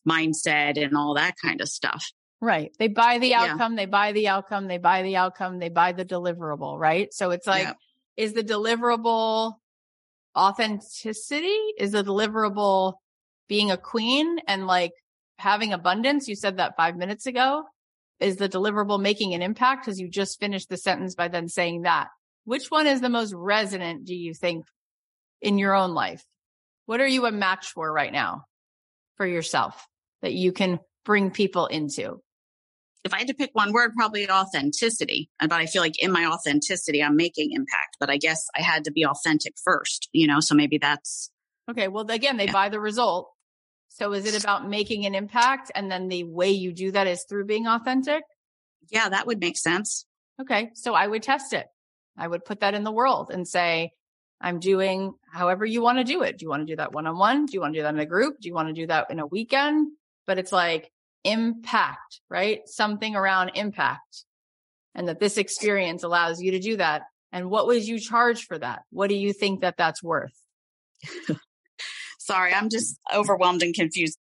[0.07, 2.05] mindset and all that kind of stuff.
[2.41, 2.71] Right.
[2.77, 3.77] They buy the outcome, yeah.
[3.77, 7.13] they buy the outcome, they buy the outcome, they buy the deliverable, right?
[7.13, 7.73] So it's like, yeah
[8.17, 9.53] is the deliverable
[10.37, 11.57] authenticity?
[11.77, 12.93] Is the deliverable
[13.47, 14.93] being a queen and like
[15.37, 17.63] having abundance, you said that five minutes ago,
[18.19, 19.85] is the deliverable making an impact?
[19.85, 22.07] Because you just finished the sentence by then saying that.
[22.45, 24.65] Which one is the most resonant, do you think,
[25.41, 26.23] in your own life?
[26.85, 28.45] What are you a match for right now
[29.17, 29.85] for yourself
[30.21, 32.22] that you can bring people into?
[33.03, 35.29] If I had to pick one word, probably authenticity.
[35.39, 37.97] Uh, but I feel like in my authenticity, I'm making impact.
[37.99, 40.39] But I guess I had to be authentic first, you know?
[40.39, 41.29] So maybe that's.
[41.69, 41.87] Okay.
[41.87, 42.51] Well, again, they yeah.
[42.53, 43.29] buy the result.
[43.89, 45.71] So is it about making an impact?
[45.75, 48.23] And then the way you do that is through being authentic?
[48.89, 50.05] Yeah, that would make sense.
[50.41, 50.71] Okay.
[50.73, 51.67] So I would test it.
[52.17, 53.91] I would put that in the world and say,
[54.41, 56.37] I'm doing however you want to do it.
[56.37, 57.45] Do you want to do that one on one?
[57.45, 58.35] Do you want to do that in a group?
[58.41, 59.87] Do you want to do that in a weekend?
[60.27, 60.91] But it's like
[61.23, 62.61] impact, right?
[62.65, 64.25] Something around impact
[64.95, 67.03] and that this experience allows you to do that.
[67.31, 68.81] And what would you charge for that?
[68.91, 70.33] What do you think that that's worth?
[72.19, 74.17] Sorry, I'm just overwhelmed and confused.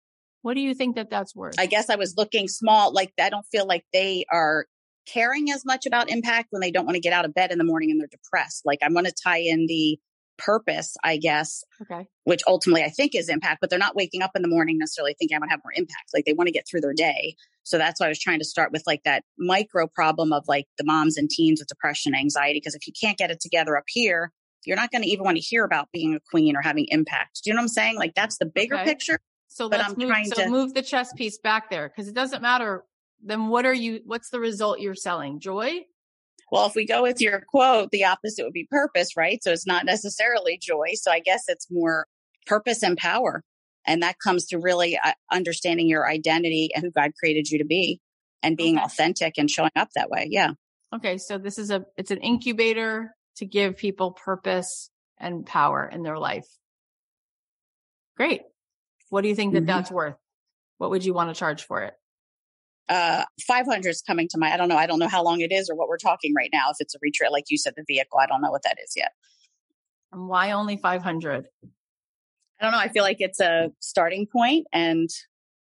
[0.43, 1.55] What do you think that that's worth?
[1.59, 2.93] I guess I was looking small.
[2.93, 4.67] Like, I don't feel like they are
[5.07, 7.59] caring as much about impact when they don't want to get out of bed in
[7.59, 8.65] the morning and they're depressed.
[8.65, 9.99] Like, I want to tie in the
[10.39, 11.63] purpose, I guess.
[11.83, 12.07] Okay.
[12.25, 15.15] Which ultimately I think is impact, but they're not waking up in the morning necessarily
[15.19, 16.11] thinking I want to have more impact.
[16.15, 17.35] Like, they want to get through their day.
[17.65, 20.67] So that's why I was trying to start with like that micro problem of like
[20.79, 22.61] the moms and teens with depression, anxiety.
[22.61, 24.33] Because if you can't get it together up here,
[24.65, 27.41] you're not going to even want to hear about being a queen or having impact.
[27.45, 27.97] Do you know what I'm saying?
[27.97, 28.85] Like that's the bigger okay.
[28.85, 29.19] picture.
[29.49, 32.09] So but let's I'm move, trying so to move the chess piece back there because
[32.09, 32.85] it doesn't matter.
[33.23, 34.01] Then what are you?
[34.05, 35.41] What's the result you're selling?
[35.41, 35.85] Joy.
[36.51, 39.43] Well, if we go with your quote, the opposite would be purpose, right?
[39.43, 40.95] So it's not necessarily joy.
[40.95, 42.07] So I guess it's more
[42.47, 43.43] purpose and power.
[43.87, 47.65] And that comes to really uh, understanding your identity and who God created you to
[47.65, 48.01] be
[48.43, 48.85] and being okay.
[48.85, 50.29] authentic and showing up that way.
[50.31, 50.53] Yeah.
[50.95, 51.19] Okay.
[51.19, 56.19] So this is a, it's an incubator to give people purpose and power in their
[56.19, 56.47] life.
[58.17, 58.43] Great.
[59.11, 59.67] What do you think that mm-hmm.
[59.67, 60.17] that's worth?
[60.79, 61.95] What would you want to charge for it?
[62.89, 64.77] Uh, 500 is coming to my, I don't know.
[64.77, 66.71] I don't know how long it is or what we're talking right now.
[66.71, 68.93] If it's a retreat, like you said, the vehicle, I don't know what that is
[68.97, 69.13] yet.
[70.13, 71.47] And why only 500?
[72.61, 72.79] I don't know.
[72.79, 75.09] I feel like it's a starting point and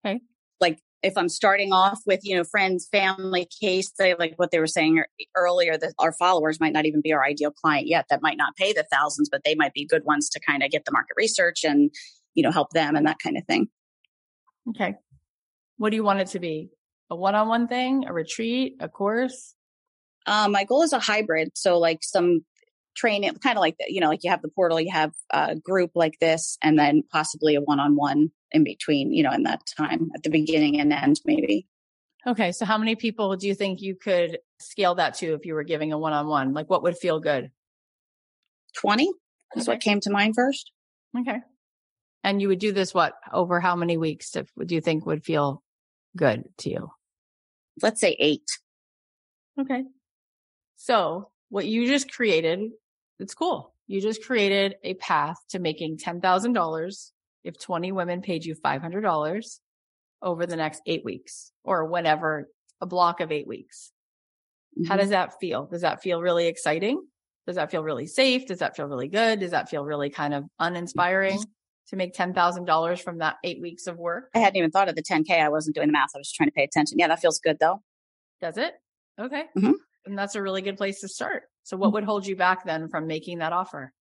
[0.05, 0.21] okay.
[0.61, 4.59] like if I'm starting off with, you know, friends, family, case, they like what they
[4.59, 5.03] were saying
[5.37, 8.07] earlier, that our followers might not even be our ideal client yet.
[8.11, 10.71] That might not pay the thousands, but they might be good ones to kind of
[10.71, 11.91] get the market research and,
[12.35, 13.69] you know, help them and that kind of thing.
[14.71, 14.95] Okay.
[15.79, 16.71] What do you want it to be?
[17.11, 19.55] A one on one thing, a retreat, a course?
[20.27, 21.51] Um, my goal is a hybrid.
[21.55, 22.45] So like some
[22.95, 25.93] training, kind of like, you know, like you have the portal, you have a group
[25.95, 29.63] like this, and then possibly a one on one in between, you know, in that
[29.77, 31.67] time at the beginning and end, maybe.
[32.27, 32.53] Okay.
[32.53, 35.63] So how many people do you think you could scale that to if you were
[35.63, 36.53] giving a one on one?
[36.53, 37.51] Like what would feel good?
[38.77, 39.11] 20
[39.57, 39.73] is okay.
[39.73, 40.71] what came to mind first.
[41.19, 41.39] Okay.
[42.23, 45.63] And you would do this what over how many weeks do you think would feel
[46.17, 46.91] good to you?
[47.83, 48.47] Let's say eight.
[49.61, 49.85] Okay.
[50.77, 52.71] So what you just created,
[53.19, 53.75] it's cool.
[53.87, 57.11] You just created a path to making $10,000
[57.45, 59.59] if 20 women paid you $500
[60.23, 62.49] over the next eight weeks or whenever
[62.81, 63.93] a block of eight weeks.
[64.79, 64.89] Mm-hmm.
[64.89, 65.67] How does that feel?
[65.67, 67.03] Does that feel really exciting?
[67.47, 68.47] Does that feel really safe?
[68.47, 69.41] Does that feel really good?
[69.41, 71.43] Does that feel really kind of uninspiring
[71.91, 74.31] to make $10,000 from that eight weeks of work?
[74.35, 75.31] I hadn't even thought of the 10K.
[75.31, 76.11] I wasn't doing the math.
[76.15, 76.99] I was just trying to pay attention.
[76.99, 77.83] Yeah, that feels good though.
[78.41, 78.75] Does it?
[79.21, 79.45] Okay.
[79.57, 79.73] Mm-hmm.
[80.07, 81.43] And that's a really good place to start.
[81.65, 81.95] So what mm-hmm.
[81.95, 83.93] would hold you back then from making that offer?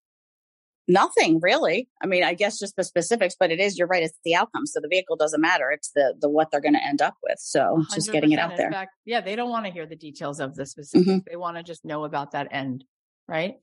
[0.88, 1.88] Nothing really.
[2.02, 4.02] I mean, I guess just the specifics, but it is, you're right.
[4.02, 4.66] It's the outcome.
[4.66, 5.70] So the vehicle doesn't matter.
[5.70, 7.38] It's the, the, what they're going to end up with.
[7.38, 8.70] So just getting it out there.
[8.72, 9.20] Fact, yeah.
[9.20, 11.08] They don't want to hear the details of the specifics.
[11.08, 11.18] Mm-hmm.
[11.28, 12.84] They want to just know about that end.
[13.28, 13.56] Right.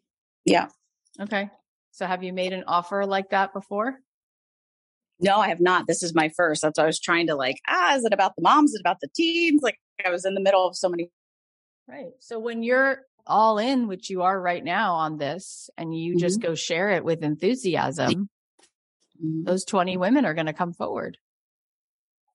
[0.45, 0.67] Yeah.
[1.19, 1.49] Okay.
[1.91, 3.97] So have you made an offer like that before?
[5.19, 5.87] No, I have not.
[5.87, 6.61] This is my first.
[6.61, 8.71] That's why I was trying to like, ah, is it about the moms?
[8.71, 9.61] Is it about the teens?
[9.63, 11.09] Like I was in the middle of so many.
[11.87, 12.11] Right.
[12.19, 16.19] So when you're all in, which you are right now on this, and you mm-hmm.
[16.19, 18.29] just go share it with enthusiasm,
[19.23, 19.43] mm-hmm.
[19.43, 21.17] those 20 women are going to come forward.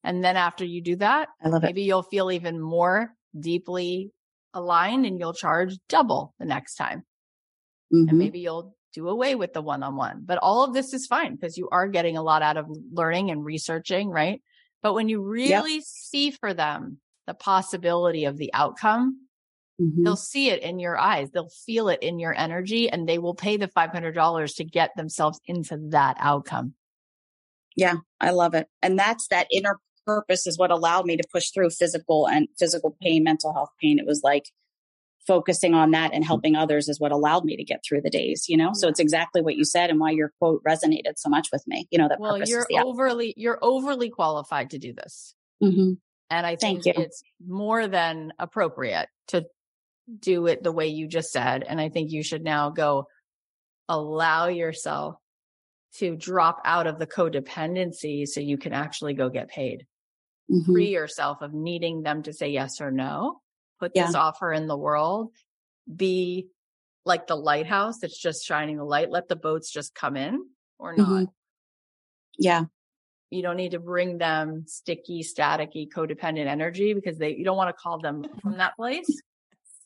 [0.04, 1.86] And then after you do that, maybe it.
[1.86, 4.10] you'll feel even more deeply
[4.52, 7.04] aligned and you'll charge double the next time.
[7.94, 8.08] Mm-hmm.
[8.08, 10.22] And maybe you'll do away with the one on one.
[10.24, 13.30] But all of this is fine because you are getting a lot out of learning
[13.30, 14.42] and researching, right?
[14.82, 15.82] But when you really yep.
[15.84, 19.22] see for them the possibility of the outcome,
[19.82, 20.04] Mm-hmm.
[20.04, 21.30] They'll see it in your eyes.
[21.30, 25.40] They'll feel it in your energy and they will pay the $500 to get themselves
[25.46, 26.74] into that outcome.
[27.74, 28.68] Yeah, I love it.
[28.82, 32.96] And that's that inner purpose is what allowed me to push through physical and physical
[33.00, 33.98] pain, mental health pain.
[33.98, 34.50] It was like
[35.26, 38.46] focusing on that and helping others is what allowed me to get through the days
[38.48, 38.70] you know?
[38.74, 41.86] So it's exactly what you said and why your quote resonated so much with me
[41.90, 45.34] you know that well you're overly you're overly qualified to do this.
[45.62, 45.92] Mm-hmm.
[46.30, 49.44] and i think it's more than appropriate to
[50.18, 53.06] do it the way you just said and i think you should now go
[53.88, 55.16] allow yourself
[55.98, 59.86] to drop out of the codependency so you can actually go get paid.
[60.50, 60.72] Mm-hmm.
[60.72, 63.40] free yourself of needing them to say yes or no
[63.82, 64.06] put yeah.
[64.06, 65.32] this offer in the world,
[65.92, 66.46] be
[67.04, 69.10] like the lighthouse that's just shining the light.
[69.10, 70.46] Let the boats just come in
[70.78, 71.08] or not.
[71.08, 71.24] Mm-hmm.
[72.38, 72.64] Yeah.
[73.30, 77.70] You don't need to bring them sticky, staticky, codependent energy because they, you don't want
[77.70, 79.20] to call them from that place.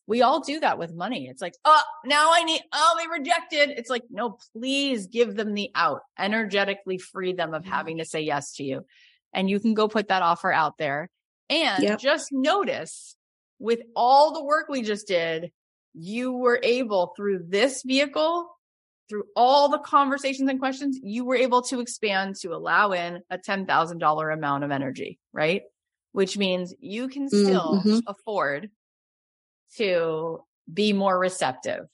[0.07, 1.27] We all do that with money.
[1.27, 3.71] It's like, oh, now I need, oh, they rejected.
[3.79, 7.73] It's like, no, please give them the out, energetically free them of mm-hmm.
[7.73, 8.85] having to say yes to you.
[9.33, 11.09] And you can go put that offer out there
[11.49, 11.99] and yep.
[11.99, 13.16] just notice
[13.59, 15.51] with all the work we just did,
[15.95, 18.49] you were able through this vehicle,
[19.09, 23.39] through all the conversations and questions, you were able to expand to allow in a
[23.39, 25.63] $10,000 amount of energy, right?
[26.13, 27.99] Which means you can still mm-hmm.
[28.07, 28.71] afford
[29.77, 30.41] to
[30.73, 31.87] be more receptive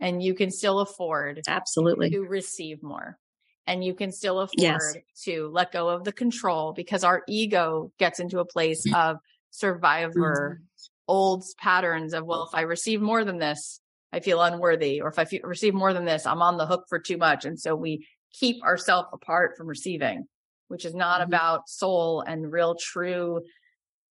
[0.00, 3.18] and you can still afford absolutely to receive more
[3.66, 4.96] and you can still afford yes.
[5.24, 9.16] to let go of the control because our ego gets into a place of
[9.50, 10.71] survivor mm-hmm
[11.08, 13.80] old patterns of, well, if I receive more than this,
[14.12, 16.98] I feel unworthy, or if I receive more than this, I'm on the hook for
[16.98, 17.44] too much.
[17.44, 20.26] And so we keep ourselves apart from receiving,
[20.68, 21.30] which is not mm-hmm.
[21.30, 23.42] about soul and real true,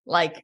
[0.06, 0.44] like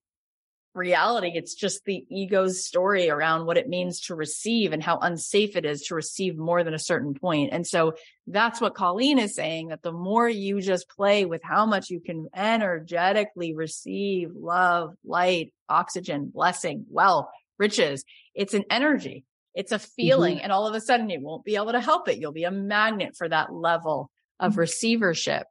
[0.77, 1.31] reality.
[1.33, 5.65] It's just the ego's story around what it means to receive and how unsafe it
[5.65, 7.49] is to receive more than a certain point.
[7.51, 7.93] And so
[8.27, 11.99] that's what Colleen is saying that the more you just play with how much you
[11.99, 19.25] can energetically receive love, light, oxygen, blessing, wealth, riches, it's an energy.
[19.55, 20.35] It's a feeling.
[20.35, 20.43] Mm-hmm.
[20.43, 22.19] And all of a sudden you won't be able to help it.
[22.19, 24.61] You'll be a magnet for that level of mm-hmm.
[24.61, 25.47] receivership.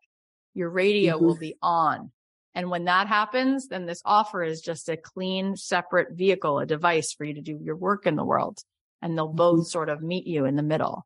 [0.55, 1.25] Your radio mm-hmm.
[1.25, 2.13] will be on
[2.57, 7.13] and when that happens, then this offer is just a clean, separate vehicle, a device
[7.13, 8.61] for you to do your work in the world.
[9.03, 9.65] And they'll both mm-hmm.
[9.65, 11.05] sort of meet you in the middle.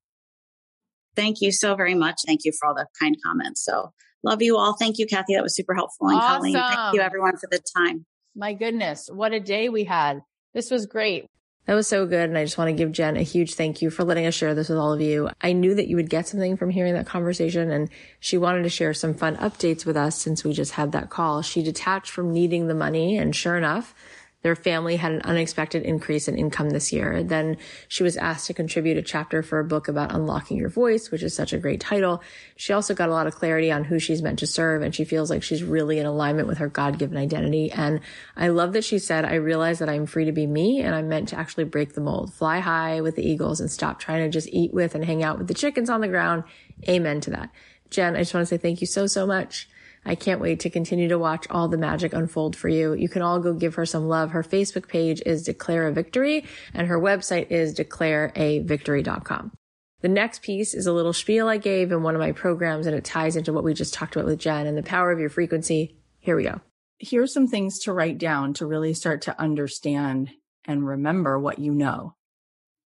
[1.16, 2.20] Thank you so very much.
[2.24, 3.64] Thank you for all the kind comments.
[3.64, 3.90] So
[4.22, 4.76] love you all.
[4.78, 5.34] Thank you, Cathy.
[5.34, 6.06] That was super helpful.
[6.06, 6.36] And awesome.
[6.36, 8.06] Colleen, thank you everyone for the time.
[8.36, 10.20] My goodness, what a day we had.
[10.54, 11.26] This was great.
[11.66, 12.28] That was so good.
[12.28, 14.54] And I just want to give Jenn a huge thank you for letting us share
[14.54, 15.30] this with all of you.
[15.40, 18.68] I knew that you would get something from hearing that conversation and she wanted to
[18.68, 21.42] share some fun updates with us since we just had that call.
[21.42, 23.94] She detached from needing the money and sure enough,
[24.42, 27.22] their family had an unexpected increase in income this year.
[27.22, 31.10] Then she was asked to contribute a chapter for a book about unlocking your voice,
[31.10, 32.22] which is such a great title.
[32.56, 35.04] She also got a lot of clarity on who she's meant to serve and she
[35.04, 37.70] feels like she's really in alignment with her God-given identity.
[37.70, 38.00] And
[38.36, 41.08] I love that she said, I realize that I'm free to be me and I'm
[41.08, 44.30] meant to actually break the mold, fly high with the eagles and stop trying to
[44.30, 46.44] just eat with and hang out with the chickens on the ground.
[46.88, 47.50] Amen to that.
[47.90, 49.68] Jenn, I just want to say thank you so, so much.
[50.04, 52.94] I can't wait to continue to watch all the magic unfold for you.
[52.94, 54.30] You can all go give her some love.
[54.30, 59.52] Her Facebook page is Declare a Victory and her website is declareavictory.com.
[60.00, 62.96] The next piece is a little spiel I gave in one of my programs and
[62.96, 65.28] it ties into what we just talked about with Jenn and the power of your
[65.28, 65.98] frequency.
[66.18, 66.60] Here we go.
[66.98, 70.30] Here's some things to write down to really start to understand
[70.64, 72.14] and remember what you know.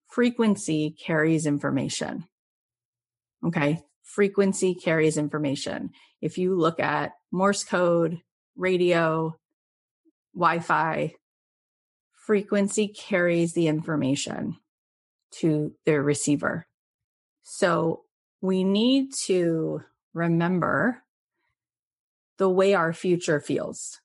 [0.07, 2.25] Frequency carries information.
[3.43, 3.79] Okay.
[4.03, 8.21] Frequency carries information if you look at Morse code,
[8.55, 9.35] radio,
[10.35, 11.15] Wi Fi,
[12.13, 14.57] frequency carries the information
[15.31, 16.67] to the receiver.
[17.41, 18.03] So
[18.41, 21.03] we need to remember
[22.37, 23.99] the way our future feels.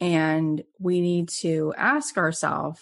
[0.00, 2.80] And we need to ask ourselves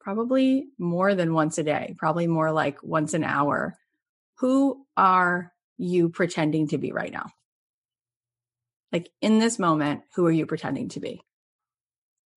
[0.00, 3.78] probably more than once a day, probably more like once an hour.
[4.38, 7.26] Who are you pretending to be right now?
[8.92, 11.20] Like in this moment, who are you pretending to be?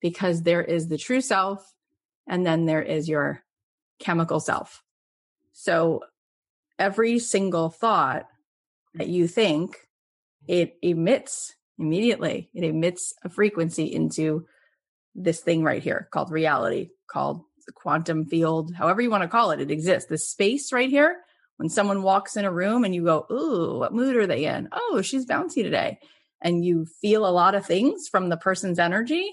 [0.01, 1.73] Because there is the true self
[2.27, 3.43] and then there is your
[3.99, 4.83] chemical self.
[5.53, 6.03] So
[6.79, 8.27] every single thought
[8.95, 9.77] that you think,
[10.47, 12.49] it emits immediately.
[12.53, 14.45] It emits a frequency into
[15.13, 19.51] this thing right here called reality, called the quantum field, however you want to call
[19.51, 19.59] it.
[19.59, 20.09] It exists.
[20.09, 21.17] This space right here
[21.57, 24.69] when someone walks in a room and you go, Ooh, what mood are they in?
[24.71, 25.99] Oh, she's bouncy today.
[26.41, 29.27] And you feel a lot of things from the person's energy,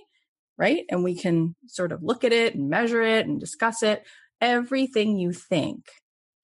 [0.57, 0.85] right?
[0.91, 4.03] And we can sort of look at it and measure it and discuss it.
[4.41, 5.85] Everything you think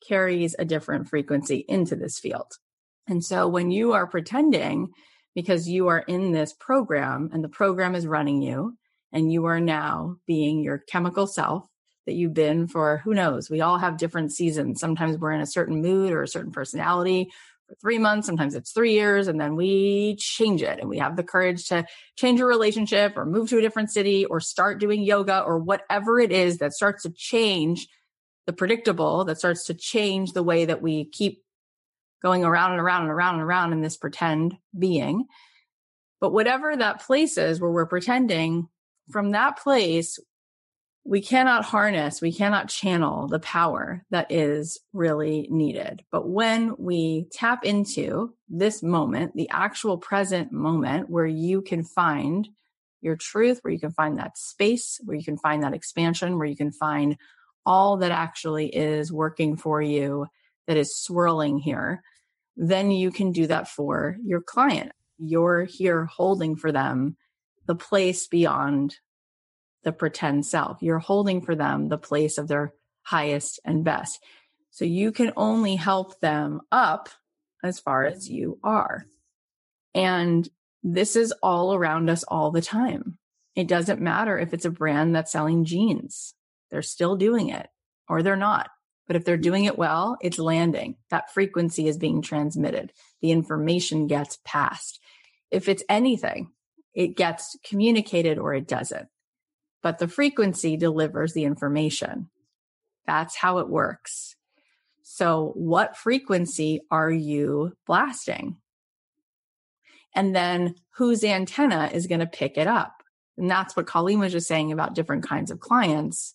[0.07, 2.53] carries a different frequency into this field.
[3.09, 4.89] And so when you are pretending
[5.35, 8.77] because you are in this program and the program is running you
[9.13, 11.67] and you are now being your chemical self
[12.11, 13.49] that you've been for who knows.
[13.49, 14.81] We all have different seasons.
[14.81, 17.31] Sometimes we're in a certain mood or a certain personality
[17.69, 20.81] for three months, sometimes it's three years, and then we change it.
[20.81, 21.87] And we have the courage to
[22.17, 26.19] change a relationship or move to a different city or start doing yoga or whatever
[26.19, 27.87] it is that starts to change
[28.47, 31.45] the predictable, that starts to change the way that we keep
[32.25, 35.27] going around and around and around and around in this pretend being.
[36.21, 38.69] But whatever that place is where we're pretending,
[39.11, 40.19] from that place,
[41.05, 46.05] we cannot harness, we cannot channel the power that is really needed.
[46.13, 52.49] But when we tap into this moment, the actual present moment where you can find
[53.01, 56.47] your truth, where you can find that space, where you can find that expansion, where
[56.47, 57.17] you can find
[57.65, 60.27] all that actually is working for you,
[60.67, 62.03] that is swirling here,
[62.57, 64.93] then you can do that for your client.
[65.19, 67.17] You're here holding for them
[67.67, 68.99] the place beyond
[69.83, 70.83] the pretend self.
[70.83, 72.73] You're holding for them the place of their
[73.03, 74.23] highest and best.
[74.71, 77.09] So you can only help them up
[77.63, 79.07] as far as you are.
[79.95, 80.49] And
[80.83, 83.19] this is all around us all the time.
[83.57, 86.35] It doesn't matter if it's a brand that's selling jeans,
[86.71, 87.69] they're still doing it
[88.09, 88.71] or they're not.
[89.07, 90.97] But if they're doing it well, it's landing.
[91.11, 92.93] That frequency is being transmitted.
[93.21, 95.01] The information gets passed.
[95.51, 96.53] If it's anything,
[96.95, 99.09] it gets communicated or it doesn't
[99.83, 102.29] but the frequency delivers the information.
[103.07, 104.37] That's how it works.
[105.03, 108.59] So, what frequency are you blasting?
[110.15, 113.03] And then whose antenna is going to pick it up?
[113.37, 116.35] And that's what Colleen was just saying about different kinds of clients.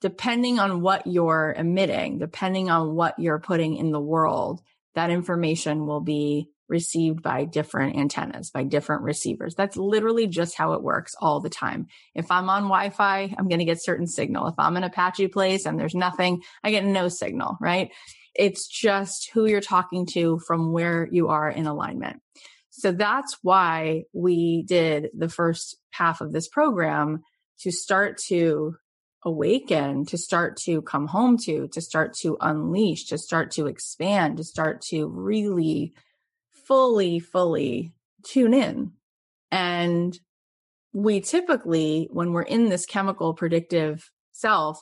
[0.00, 4.60] Depending on what you're emitting, depending on what you're putting in the world,
[4.94, 9.54] that information will be received by different antennas, by different receivers.
[9.54, 11.86] That's literally just how it works all the time.
[12.16, 14.48] If I'm on Wi Fi, I'm going to get certain signal.
[14.48, 17.92] If I'm in a patchy place and there's nothing, I get no signal, right?
[18.34, 22.22] It's just who you're talking to from where you are in alignment.
[22.70, 27.22] So that's why we did the first half of this program
[27.60, 28.76] to start to
[29.24, 34.38] awaken, to start to come home to, to start to unleash, to start to expand,
[34.38, 35.92] to start to really
[36.72, 37.92] fully, fully
[38.24, 38.92] tune in.
[39.50, 40.18] And
[40.94, 44.80] we typically, when we're in this chemical predictive self,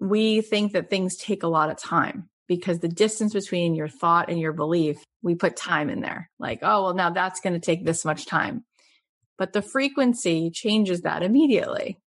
[0.00, 4.30] we think that things take a lot of time because the distance between your thought
[4.30, 6.30] and your belief, we put time in there.
[6.38, 8.64] Like, oh, well, now that's going to take this much time.
[9.36, 11.98] But the frequency changes that immediately.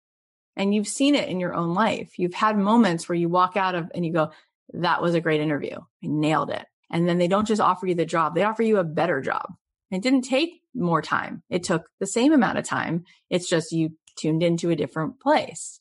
[0.56, 2.18] And you've seen it in your own life.
[2.18, 4.30] You've had moments where you walk out of and you go,
[4.72, 5.76] that was a great interview.
[5.76, 6.64] I nailed it.
[6.90, 9.46] And then they don't just offer you the job, they offer you a better job.
[9.90, 11.42] It didn't take more time.
[11.50, 13.04] It took the same amount of time.
[13.28, 15.80] It's just you tuned into a different place.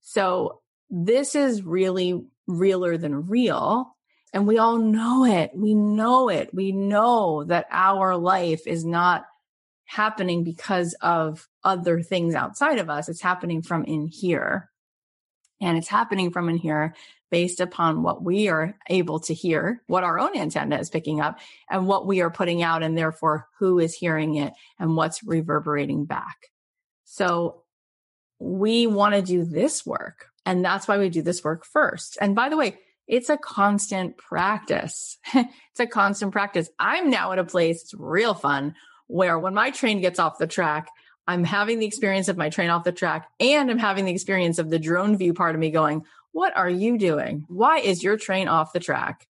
[0.00, 3.94] So this is really realer than real.
[4.32, 5.52] And we all know it.
[5.54, 6.52] We know it.
[6.52, 9.24] We know that our life is not
[9.86, 13.08] happening because of other things outside of us.
[13.08, 14.67] It's happening from in here.
[15.60, 16.94] And it's happening from in here
[17.30, 21.38] based upon what we are able to hear, what our own antenna is picking up,
[21.68, 26.04] and what we are putting out, and therefore who is hearing it and what's reverberating
[26.04, 26.36] back.
[27.04, 27.62] So
[28.38, 30.26] we want to do this work.
[30.46, 32.16] And that's why we do this work first.
[32.20, 35.18] And by the way, it's a constant practice.
[35.34, 36.70] it's a constant practice.
[36.78, 38.74] I'm now at a place, it's real fun,
[39.06, 40.88] where when my train gets off the track,
[41.28, 44.58] I'm having the experience of my train off the track and I'm having the experience
[44.58, 47.44] of the drone view part of me going, what are you doing?
[47.48, 49.26] Why is your train off the track?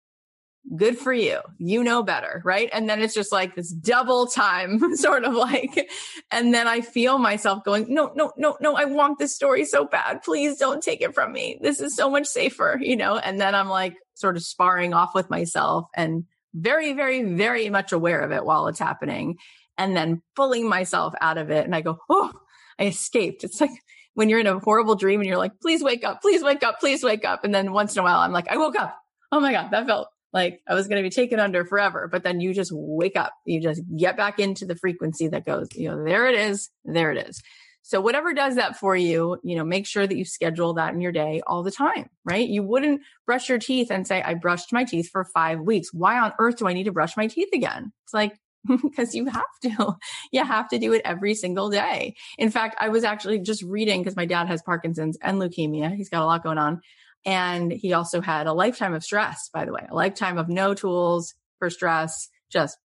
[0.76, 1.40] Good for you.
[1.58, 2.70] You know better, right?
[2.72, 5.90] And then it's just like this double time sort of like,
[6.30, 9.84] and then I feel myself going, no, no, no, no, I want this story so
[9.84, 10.22] bad.
[10.22, 11.58] Please don't take it from me.
[11.60, 13.16] This is so much safer, you know?
[13.16, 17.90] And then I'm like sort of sparring off with myself and very, very, very much
[17.90, 19.38] aware of it while it's happening.
[19.78, 21.64] And then pulling myself out of it.
[21.64, 22.32] And I go, oh,
[22.78, 23.44] I escaped.
[23.44, 23.70] It's like,
[24.14, 26.80] when you're in a horrible dream and you're like, please wake up, please wake up,
[26.80, 27.44] please wake up.
[27.44, 28.98] And then once in a while, I'm like, I woke up.
[29.30, 32.08] Oh my God, that felt like I was going to be taken under forever.
[32.10, 33.32] But then you just wake up.
[33.46, 36.68] You just get back into the frequency that goes, you know, there it is.
[36.84, 37.40] There it is.
[37.82, 41.00] So whatever does that for you, you know, make sure that you schedule that in
[41.00, 42.46] your day all the time, right?
[42.46, 45.94] You wouldn't brush your teeth and say, I brushed my teeth for five weeks.
[45.94, 47.92] Why on earth do I need to brush my teeth again?
[48.04, 48.36] It's like,
[48.82, 49.96] because you have to.
[50.32, 52.14] You have to do it every single day.
[52.38, 55.94] In fact, I was actually just reading because my dad has Parkinson's and leukemia.
[55.94, 56.80] He's got a lot going on.
[57.24, 60.74] And he also had a lifetime of stress, by the way, a lifetime of no
[60.74, 62.78] tools for stress, just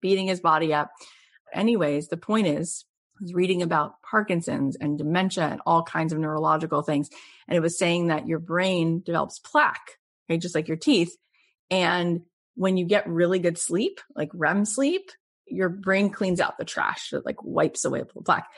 [0.00, 0.90] beating his body up.
[1.52, 2.84] Anyways, the point is
[3.20, 7.10] was reading about Parkinson's and dementia and all kinds of neurological things.
[7.48, 10.40] And it was saying that your brain develops plaque, right?
[10.40, 11.16] Just like your teeth.
[11.70, 12.22] And
[12.54, 15.10] when you get really good sleep, like REM sleep,
[15.50, 17.12] your brain cleans out the trash.
[17.12, 18.48] It like wipes away the plaque.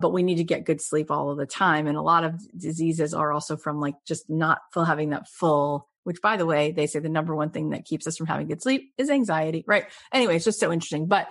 [0.00, 1.88] But we need to get good sleep all of the time.
[1.88, 5.88] And a lot of diseases are also from like just not full having that full,
[6.04, 8.46] which by the way, they say the number one thing that keeps us from having
[8.46, 9.86] good sleep is anxiety, right?
[10.12, 11.06] Anyway, it's just so interesting.
[11.06, 11.26] But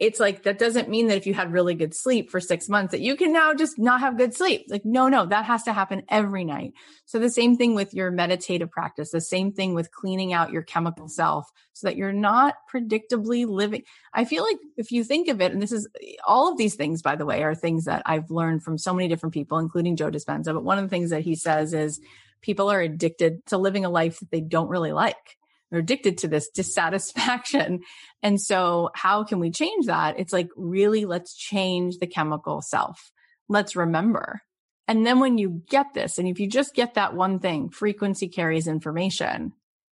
[0.00, 2.92] it's like that doesn't mean that if you had really good sleep for six months
[2.92, 4.64] that you can now just not have good sleep.
[4.70, 6.72] Like, no, no, that has to happen every night.
[7.04, 10.62] So the same thing with your meditative practice, the same thing with cleaning out your
[10.62, 13.82] chemical self so that you're not predictably living.
[14.14, 15.86] I feel like if you think of it, and this is
[16.26, 19.06] all of these things, by the way, are things that I've learned from so many
[19.06, 20.54] different people, including Joe Dispenza.
[20.54, 22.00] But one of the things that he says is
[22.40, 25.36] people are addicted to living a life that they don't really like
[25.70, 27.80] they're addicted to this dissatisfaction.
[28.22, 30.18] And so how can we change that?
[30.18, 33.12] It's like, really, let's change the chemical self.
[33.48, 34.42] Let's remember.
[34.86, 38.28] And then when you get this, and if you just get that one thing, frequency
[38.28, 39.52] carries information,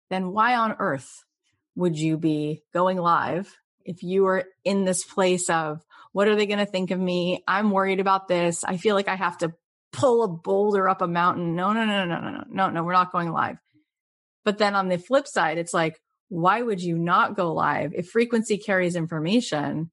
[0.09, 1.23] then why on earth
[1.75, 6.45] would you be going live if you were in this place of, what are they
[6.45, 7.43] going to think of me?
[7.47, 8.63] I'm worried about this.
[8.63, 9.53] I feel like I have to
[9.93, 11.55] pull a boulder up a mountain.
[11.55, 13.57] No, no, no, no, no, no, no, no, we're not going live.
[14.43, 18.09] But then on the flip side, it's like, why would you not go live if
[18.09, 19.91] frequency carries information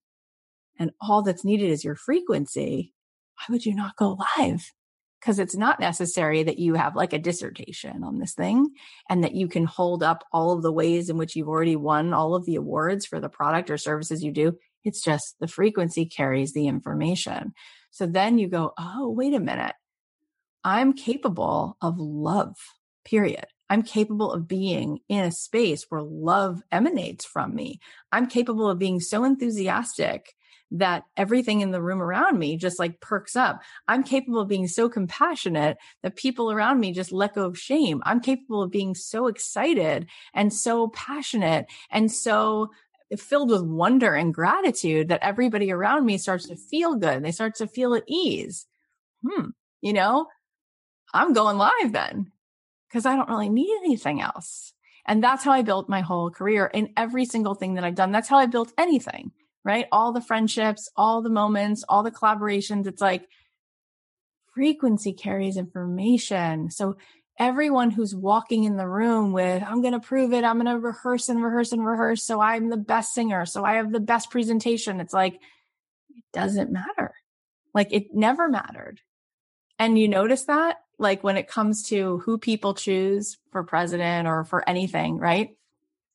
[0.79, 2.93] and all that's needed is your frequency?
[3.37, 4.73] Why would you not go live?
[5.21, 8.71] Because it's not necessary that you have like a dissertation on this thing
[9.11, 12.15] and that you can hold up all of the ways in which you've already won
[12.15, 14.57] all of the awards for the product or services you do.
[14.85, 17.53] It's just the frequency carries the information.
[17.91, 19.75] So then you go, oh, wait a minute.
[20.63, 22.55] I'm capable of love,
[23.05, 23.47] period.
[23.71, 27.81] I'm capable of being in a space where love emanates from me.
[28.13, 30.35] I'm capable of being so enthusiastic
[30.71, 33.63] that everything in the room around me just like perks up.
[33.87, 38.03] I'm capable of being so compassionate that people around me just let go of shame.
[38.05, 42.71] I'm capable of being so excited and so passionate and so
[43.17, 47.23] filled with wonder and gratitude that everybody around me starts to feel good.
[47.23, 48.67] They start to feel at ease.
[49.27, 49.49] Hmm.
[49.81, 50.27] You know,
[51.15, 52.31] I'm going live then
[52.89, 54.73] because I don't really need anything else.
[55.07, 58.13] And that's how I built my whole career in every single thing that I've done.
[58.13, 59.33] That's how I built anything,
[59.65, 59.87] right?
[59.91, 62.87] All the friendships, all the moments, all the collaborations.
[62.87, 63.27] It's like
[64.55, 66.71] frequency carries information.
[66.71, 66.97] So
[67.39, 70.45] everyone who's walking in the room with, I'm going to prove it.
[70.45, 72.25] I'm going to rehearse and rehearse and rehearse.
[72.25, 73.47] So I'm the best singer.
[73.47, 75.01] So I have the best presentation.
[75.01, 77.15] It's like, it doesn't matter.
[77.73, 79.01] Like it never mattered.
[79.79, 84.45] And you notice that like when it comes to who people choose for president or
[84.45, 85.57] for anything, right?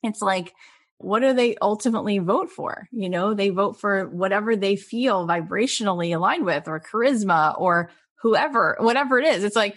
[0.03, 0.53] It's like,
[0.97, 2.87] what do they ultimately vote for?
[2.91, 7.89] You know, they vote for whatever they feel vibrationally aligned with or charisma or
[8.21, 9.43] whoever, whatever it is.
[9.43, 9.75] It's like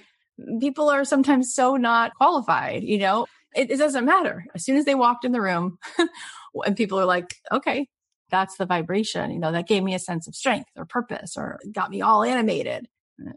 [0.61, 4.45] people are sometimes so not qualified, you know, it, it doesn't matter.
[4.55, 5.79] As soon as they walked in the room
[6.67, 7.89] and people are like, okay,
[8.31, 11.59] that's the vibration, you know, that gave me a sense of strength or purpose or
[11.73, 12.89] got me all animated.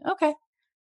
[0.06, 0.34] Okay,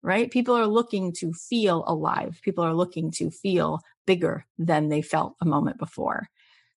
[0.03, 0.29] right?
[0.31, 2.39] People are looking to feel alive.
[2.43, 6.27] People are looking to feel bigger than they felt a moment before.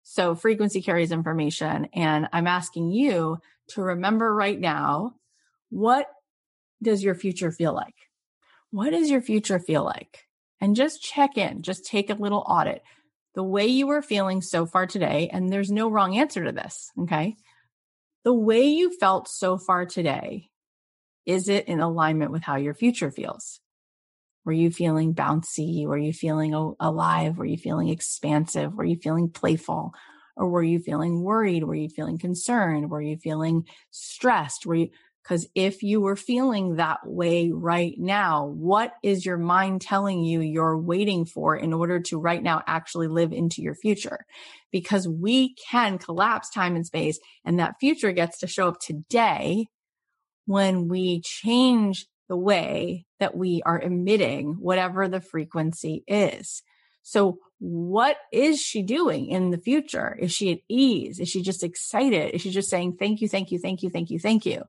[0.02, 1.88] So frequency carries information.
[1.94, 3.38] And I'm asking you
[3.68, 5.14] to remember right now,
[5.70, 6.06] what
[6.82, 7.94] does your future feel like?
[8.70, 10.26] What does your future feel like?
[10.60, 12.82] And just check in, just take a little audit.
[13.34, 16.90] The way you were feeling so far today, and there's no wrong answer to this.
[17.00, 17.36] Okay.
[18.24, 20.50] The way you felt so far today
[21.26, 23.60] is it in alignment with how your future feels?
[24.44, 25.86] Were you feeling bouncy?
[25.86, 27.38] Were you feeling alive?
[27.38, 28.74] Were you feeling expansive?
[28.74, 29.94] Were you feeling playful?
[30.36, 31.64] Or were you feeling worried?
[31.64, 32.90] Were you feeling concerned?
[32.90, 34.66] Were you feeling stressed?
[34.66, 34.88] Were you,
[35.22, 40.40] because if you were feeling that way right now, what is your mind telling you
[40.40, 44.26] you're waiting for in order to right now actually live into your future?
[44.70, 49.68] Because we can collapse time and space and that future gets to show up today
[50.46, 56.62] when we change the way that we are emitting whatever the frequency is.
[57.02, 60.16] So what is she doing in the future?
[60.18, 61.20] Is she at ease?
[61.20, 62.34] Is she just excited?
[62.34, 64.62] Is she just saying, thank you, thank you, thank you, thank you, thank you?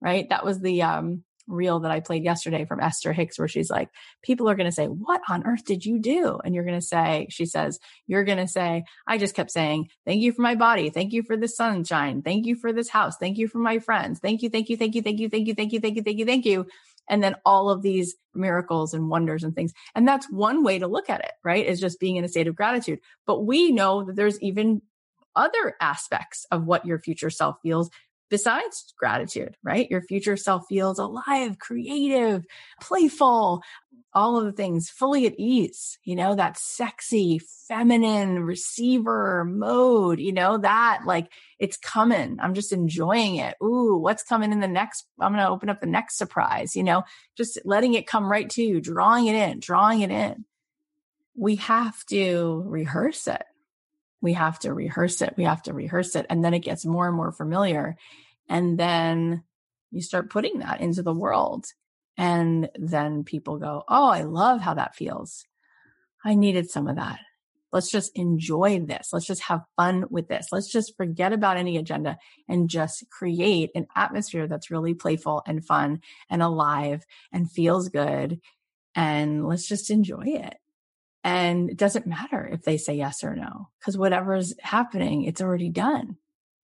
[0.00, 0.28] Right.
[0.28, 3.88] That was the, um, reel that I played yesterday from Esther Hicks, where she's like,
[4.22, 6.38] people are going to say, what on earth did you do?
[6.44, 9.88] And you're going to say, she says, you're going to say, I just kept saying,
[10.06, 10.90] thank you for my body.
[10.90, 12.22] Thank you for the sunshine.
[12.22, 13.16] Thank you for this house.
[13.18, 14.20] Thank you for my friends.
[14.20, 14.50] Thank you.
[14.50, 14.76] Thank you.
[14.76, 15.02] Thank you.
[15.02, 15.28] Thank you.
[15.28, 15.54] Thank you.
[15.54, 15.80] Thank you.
[15.80, 16.02] Thank you.
[16.02, 16.26] Thank you.
[16.26, 16.66] Thank you.
[17.10, 19.72] And then all of these miracles and wonders and things.
[19.94, 21.66] And that's one way to look at it, right?
[21.66, 23.00] Is just being in a state of gratitude.
[23.26, 24.82] But we know that there's even
[25.34, 27.90] other aspects of what your future self feels
[28.28, 29.90] besides gratitude, right?
[29.90, 32.44] Your future self feels alive, creative,
[32.80, 33.62] playful,
[34.14, 40.32] all of the things fully at ease, you know, that sexy, feminine receiver mode, you
[40.32, 42.38] know, that like it's coming.
[42.40, 43.54] I'm just enjoying it.
[43.62, 45.06] Ooh, what's coming in the next?
[45.20, 47.04] I'm going to open up the next surprise, you know,
[47.36, 50.44] just letting it come right to you, drawing it in, drawing it in.
[51.36, 53.44] We have to rehearse it.
[54.20, 55.34] We have to rehearse it.
[55.36, 56.26] We have to rehearse it.
[56.28, 57.96] And then it gets more and more familiar.
[58.48, 59.44] And then
[59.90, 61.66] you start putting that into the world
[62.16, 65.44] and then people go, Oh, I love how that feels.
[66.24, 67.20] I needed some of that.
[67.70, 69.10] Let's just enjoy this.
[69.12, 70.48] Let's just have fun with this.
[70.50, 72.16] Let's just forget about any agenda
[72.48, 76.00] and just create an atmosphere that's really playful and fun
[76.30, 78.40] and alive and feels good.
[78.94, 80.56] And let's just enjoy it.
[81.24, 85.68] And it doesn't matter if they say yes or no, because whatever's happening, it's already
[85.68, 86.16] done.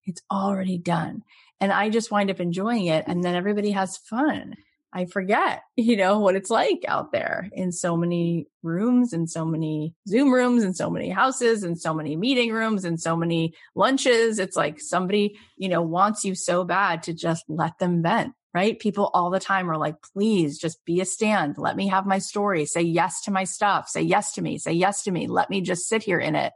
[0.04, 1.22] It's already done.
[1.60, 3.04] And I just wind up enjoying it.
[3.06, 4.54] And then everybody has fun.
[4.94, 9.44] I forget, you know, what it's like out there in so many rooms and so
[9.44, 13.54] many Zoom rooms and so many houses and so many meeting rooms and so many
[13.74, 14.38] lunches.
[14.38, 18.78] It's like somebody, you know, wants you so bad to just let them vent, right?
[18.78, 21.58] People all the time are like, please just be a stand.
[21.58, 22.64] Let me have my story.
[22.66, 23.88] Say yes to my stuff.
[23.88, 24.58] Say yes to me.
[24.58, 25.26] Say yes to me.
[25.26, 26.52] Let me just sit here in it.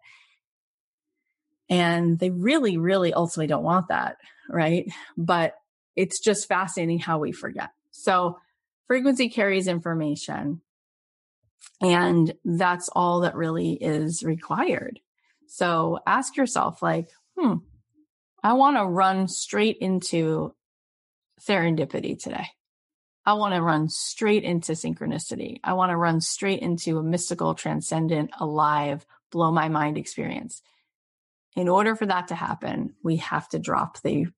[1.68, 4.16] And they really, really ultimately don't want that,
[4.49, 4.90] right?
[5.16, 5.55] But
[5.96, 7.70] it's just fascinating how we forget.
[7.90, 8.38] So
[8.86, 10.62] frequency carries information.
[11.80, 15.01] And that's all that really is required.
[15.49, 17.55] So ask yourself, like, hmm,
[18.42, 20.55] I want to run straight into
[21.41, 22.47] serendipity today.
[23.24, 25.61] I want to run straight into synchronicity.
[25.62, 30.62] I want to run straight into a mystical, transcendent, alive, blow my mind experience.
[31.55, 34.28] In order for that to happen, we have to drop the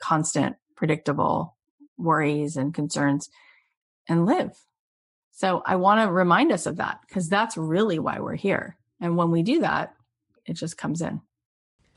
[0.00, 1.56] constant, predictable,
[1.98, 3.30] worries and concerns
[4.08, 4.56] and live.
[5.32, 8.76] So I want to remind us of that because that's really why we're here.
[9.00, 9.94] And when we do that,
[10.44, 11.20] it just comes in.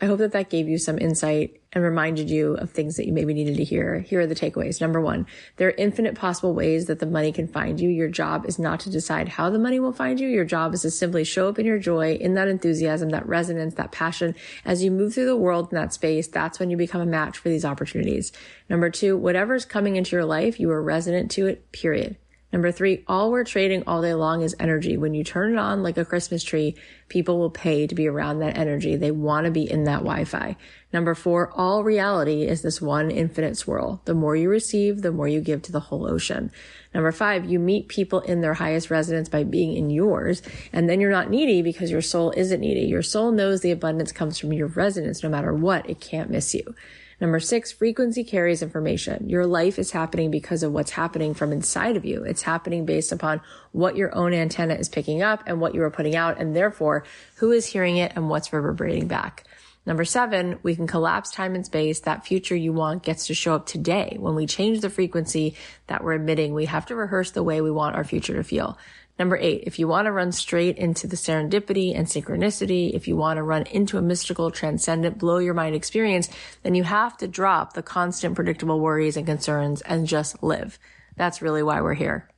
[0.02, 3.12] I hope that that gave you some insight and reminded you of things that you
[3.12, 4.00] maybe needed to hear.
[4.00, 4.80] Here are the takeaways.
[4.80, 5.28] Number one,
[5.58, 7.90] there are infinite possible ways that the money can find you.
[7.90, 10.30] Your job is not to decide how the money will find you.
[10.30, 13.74] Your job is to simply show up in your joy, in that enthusiasm, that resonance,
[13.76, 14.36] that passion.
[14.64, 17.38] As you move through the world in that space, that's when you become a match
[17.38, 18.32] for these opportunities.
[18.70, 22.16] Number two, whatever's coming into your life, you are resonant to it, period.
[22.52, 24.98] Number three, all we're trading all day long is energy.
[24.98, 26.76] When you turn it on like a Christmas tree,
[27.08, 28.96] people will pay to be around that energy.
[28.96, 30.56] They want to be in that Wi-Fi.
[30.92, 34.02] Number four, all reality is this one infinite swirl.
[34.06, 36.52] The more you receive, the more you give to the whole ocean.
[36.92, 40.42] Number five, you meet people in their highest resonance by being in yours.
[40.74, 42.88] And then you're not needy because your soul isn't needy.
[42.88, 45.22] Your soul knows the abundance comes from your resonance.
[45.22, 46.74] No matter what, it can't miss you.
[47.22, 49.30] Number six, frequency carries information.
[49.30, 52.24] Your life is happening because of what's happening from inside of you.
[52.24, 53.42] It's happening based upon
[53.74, 57.04] what your own antenna is picking up and what you are putting out, and therefore
[57.36, 59.44] who is hearing it and what's reverberating back.
[59.86, 62.02] Number seven, we can collapse time and space.
[62.02, 64.18] That future you want gets to show up today.
[64.20, 65.56] When we change the frequency
[65.88, 68.78] that we're emitting, we have to rehearse the way we want our future to feel.
[69.20, 73.18] Number eight, if you want to run straight into the serendipity and synchronicity, if you
[73.18, 76.30] want to run into a mystical, transcendent, blow your mind experience,
[76.64, 80.80] then you have to drop the constant predictable worries and concerns and just live.
[81.18, 82.30] That's really why we're here.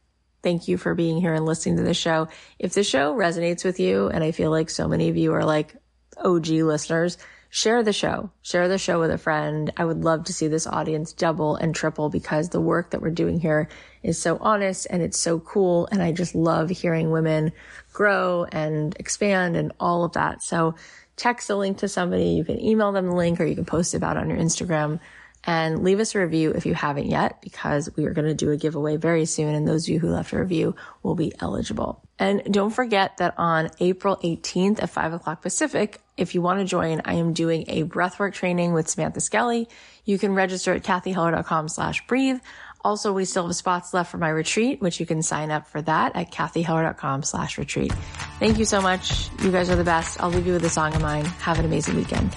[0.42, 2.30] Thank you for being here and listening to the show.
[2.58, 5.46] If the show resonates with you, and I feel like so many of you are
[5.46, 5.76] like
[6.18, 7.20] OG listeners,
[7.54, 9.74] share the show, share the show with a friend.
[9.76, 13.10] I would love to see this audience double and triple because the work that we're
[13.10, 13.68] doing here
[14.02, 15.88] is so honest and it's so cool.
[15.92, 17.52] And I just love hearing women
[17.92, 20.42] grow and expand and all of that.
[20.42, 20.76] So
[21.18, 22.30] text the link to somebody.
[22.30, 25.02] You can email them the link or you can post about it on your Instagram
[25.44, 28.52] and leave us a review if you haven't yet, because we are going to do
[28.52, 29.56] a giveaway very soon.
[29.56, 32.02] And those of you who left a review will be eligible.
[32.22, 36.66] And don't forget that on April 18th at five o'clock Pacific, if you want to
[36.66, 39.68] join, I am doing a breathwork training with Samantha Skelly.
[40.06, 42.40] You can register at cathyheller.com slash breathe.
[42.84, 45.82] Also, we still have spots left for my retreat, which you can sign up for
[45.82, 47.92] that at cathyheller.com slash retreat.
[48.38, 49.32] Thank you so much.
[49.42, 50.22] You guys are the best.
[50.22, 51.26] I'll leave you with a song of mine.
[51.26, 52.36] Have an amazing weekend.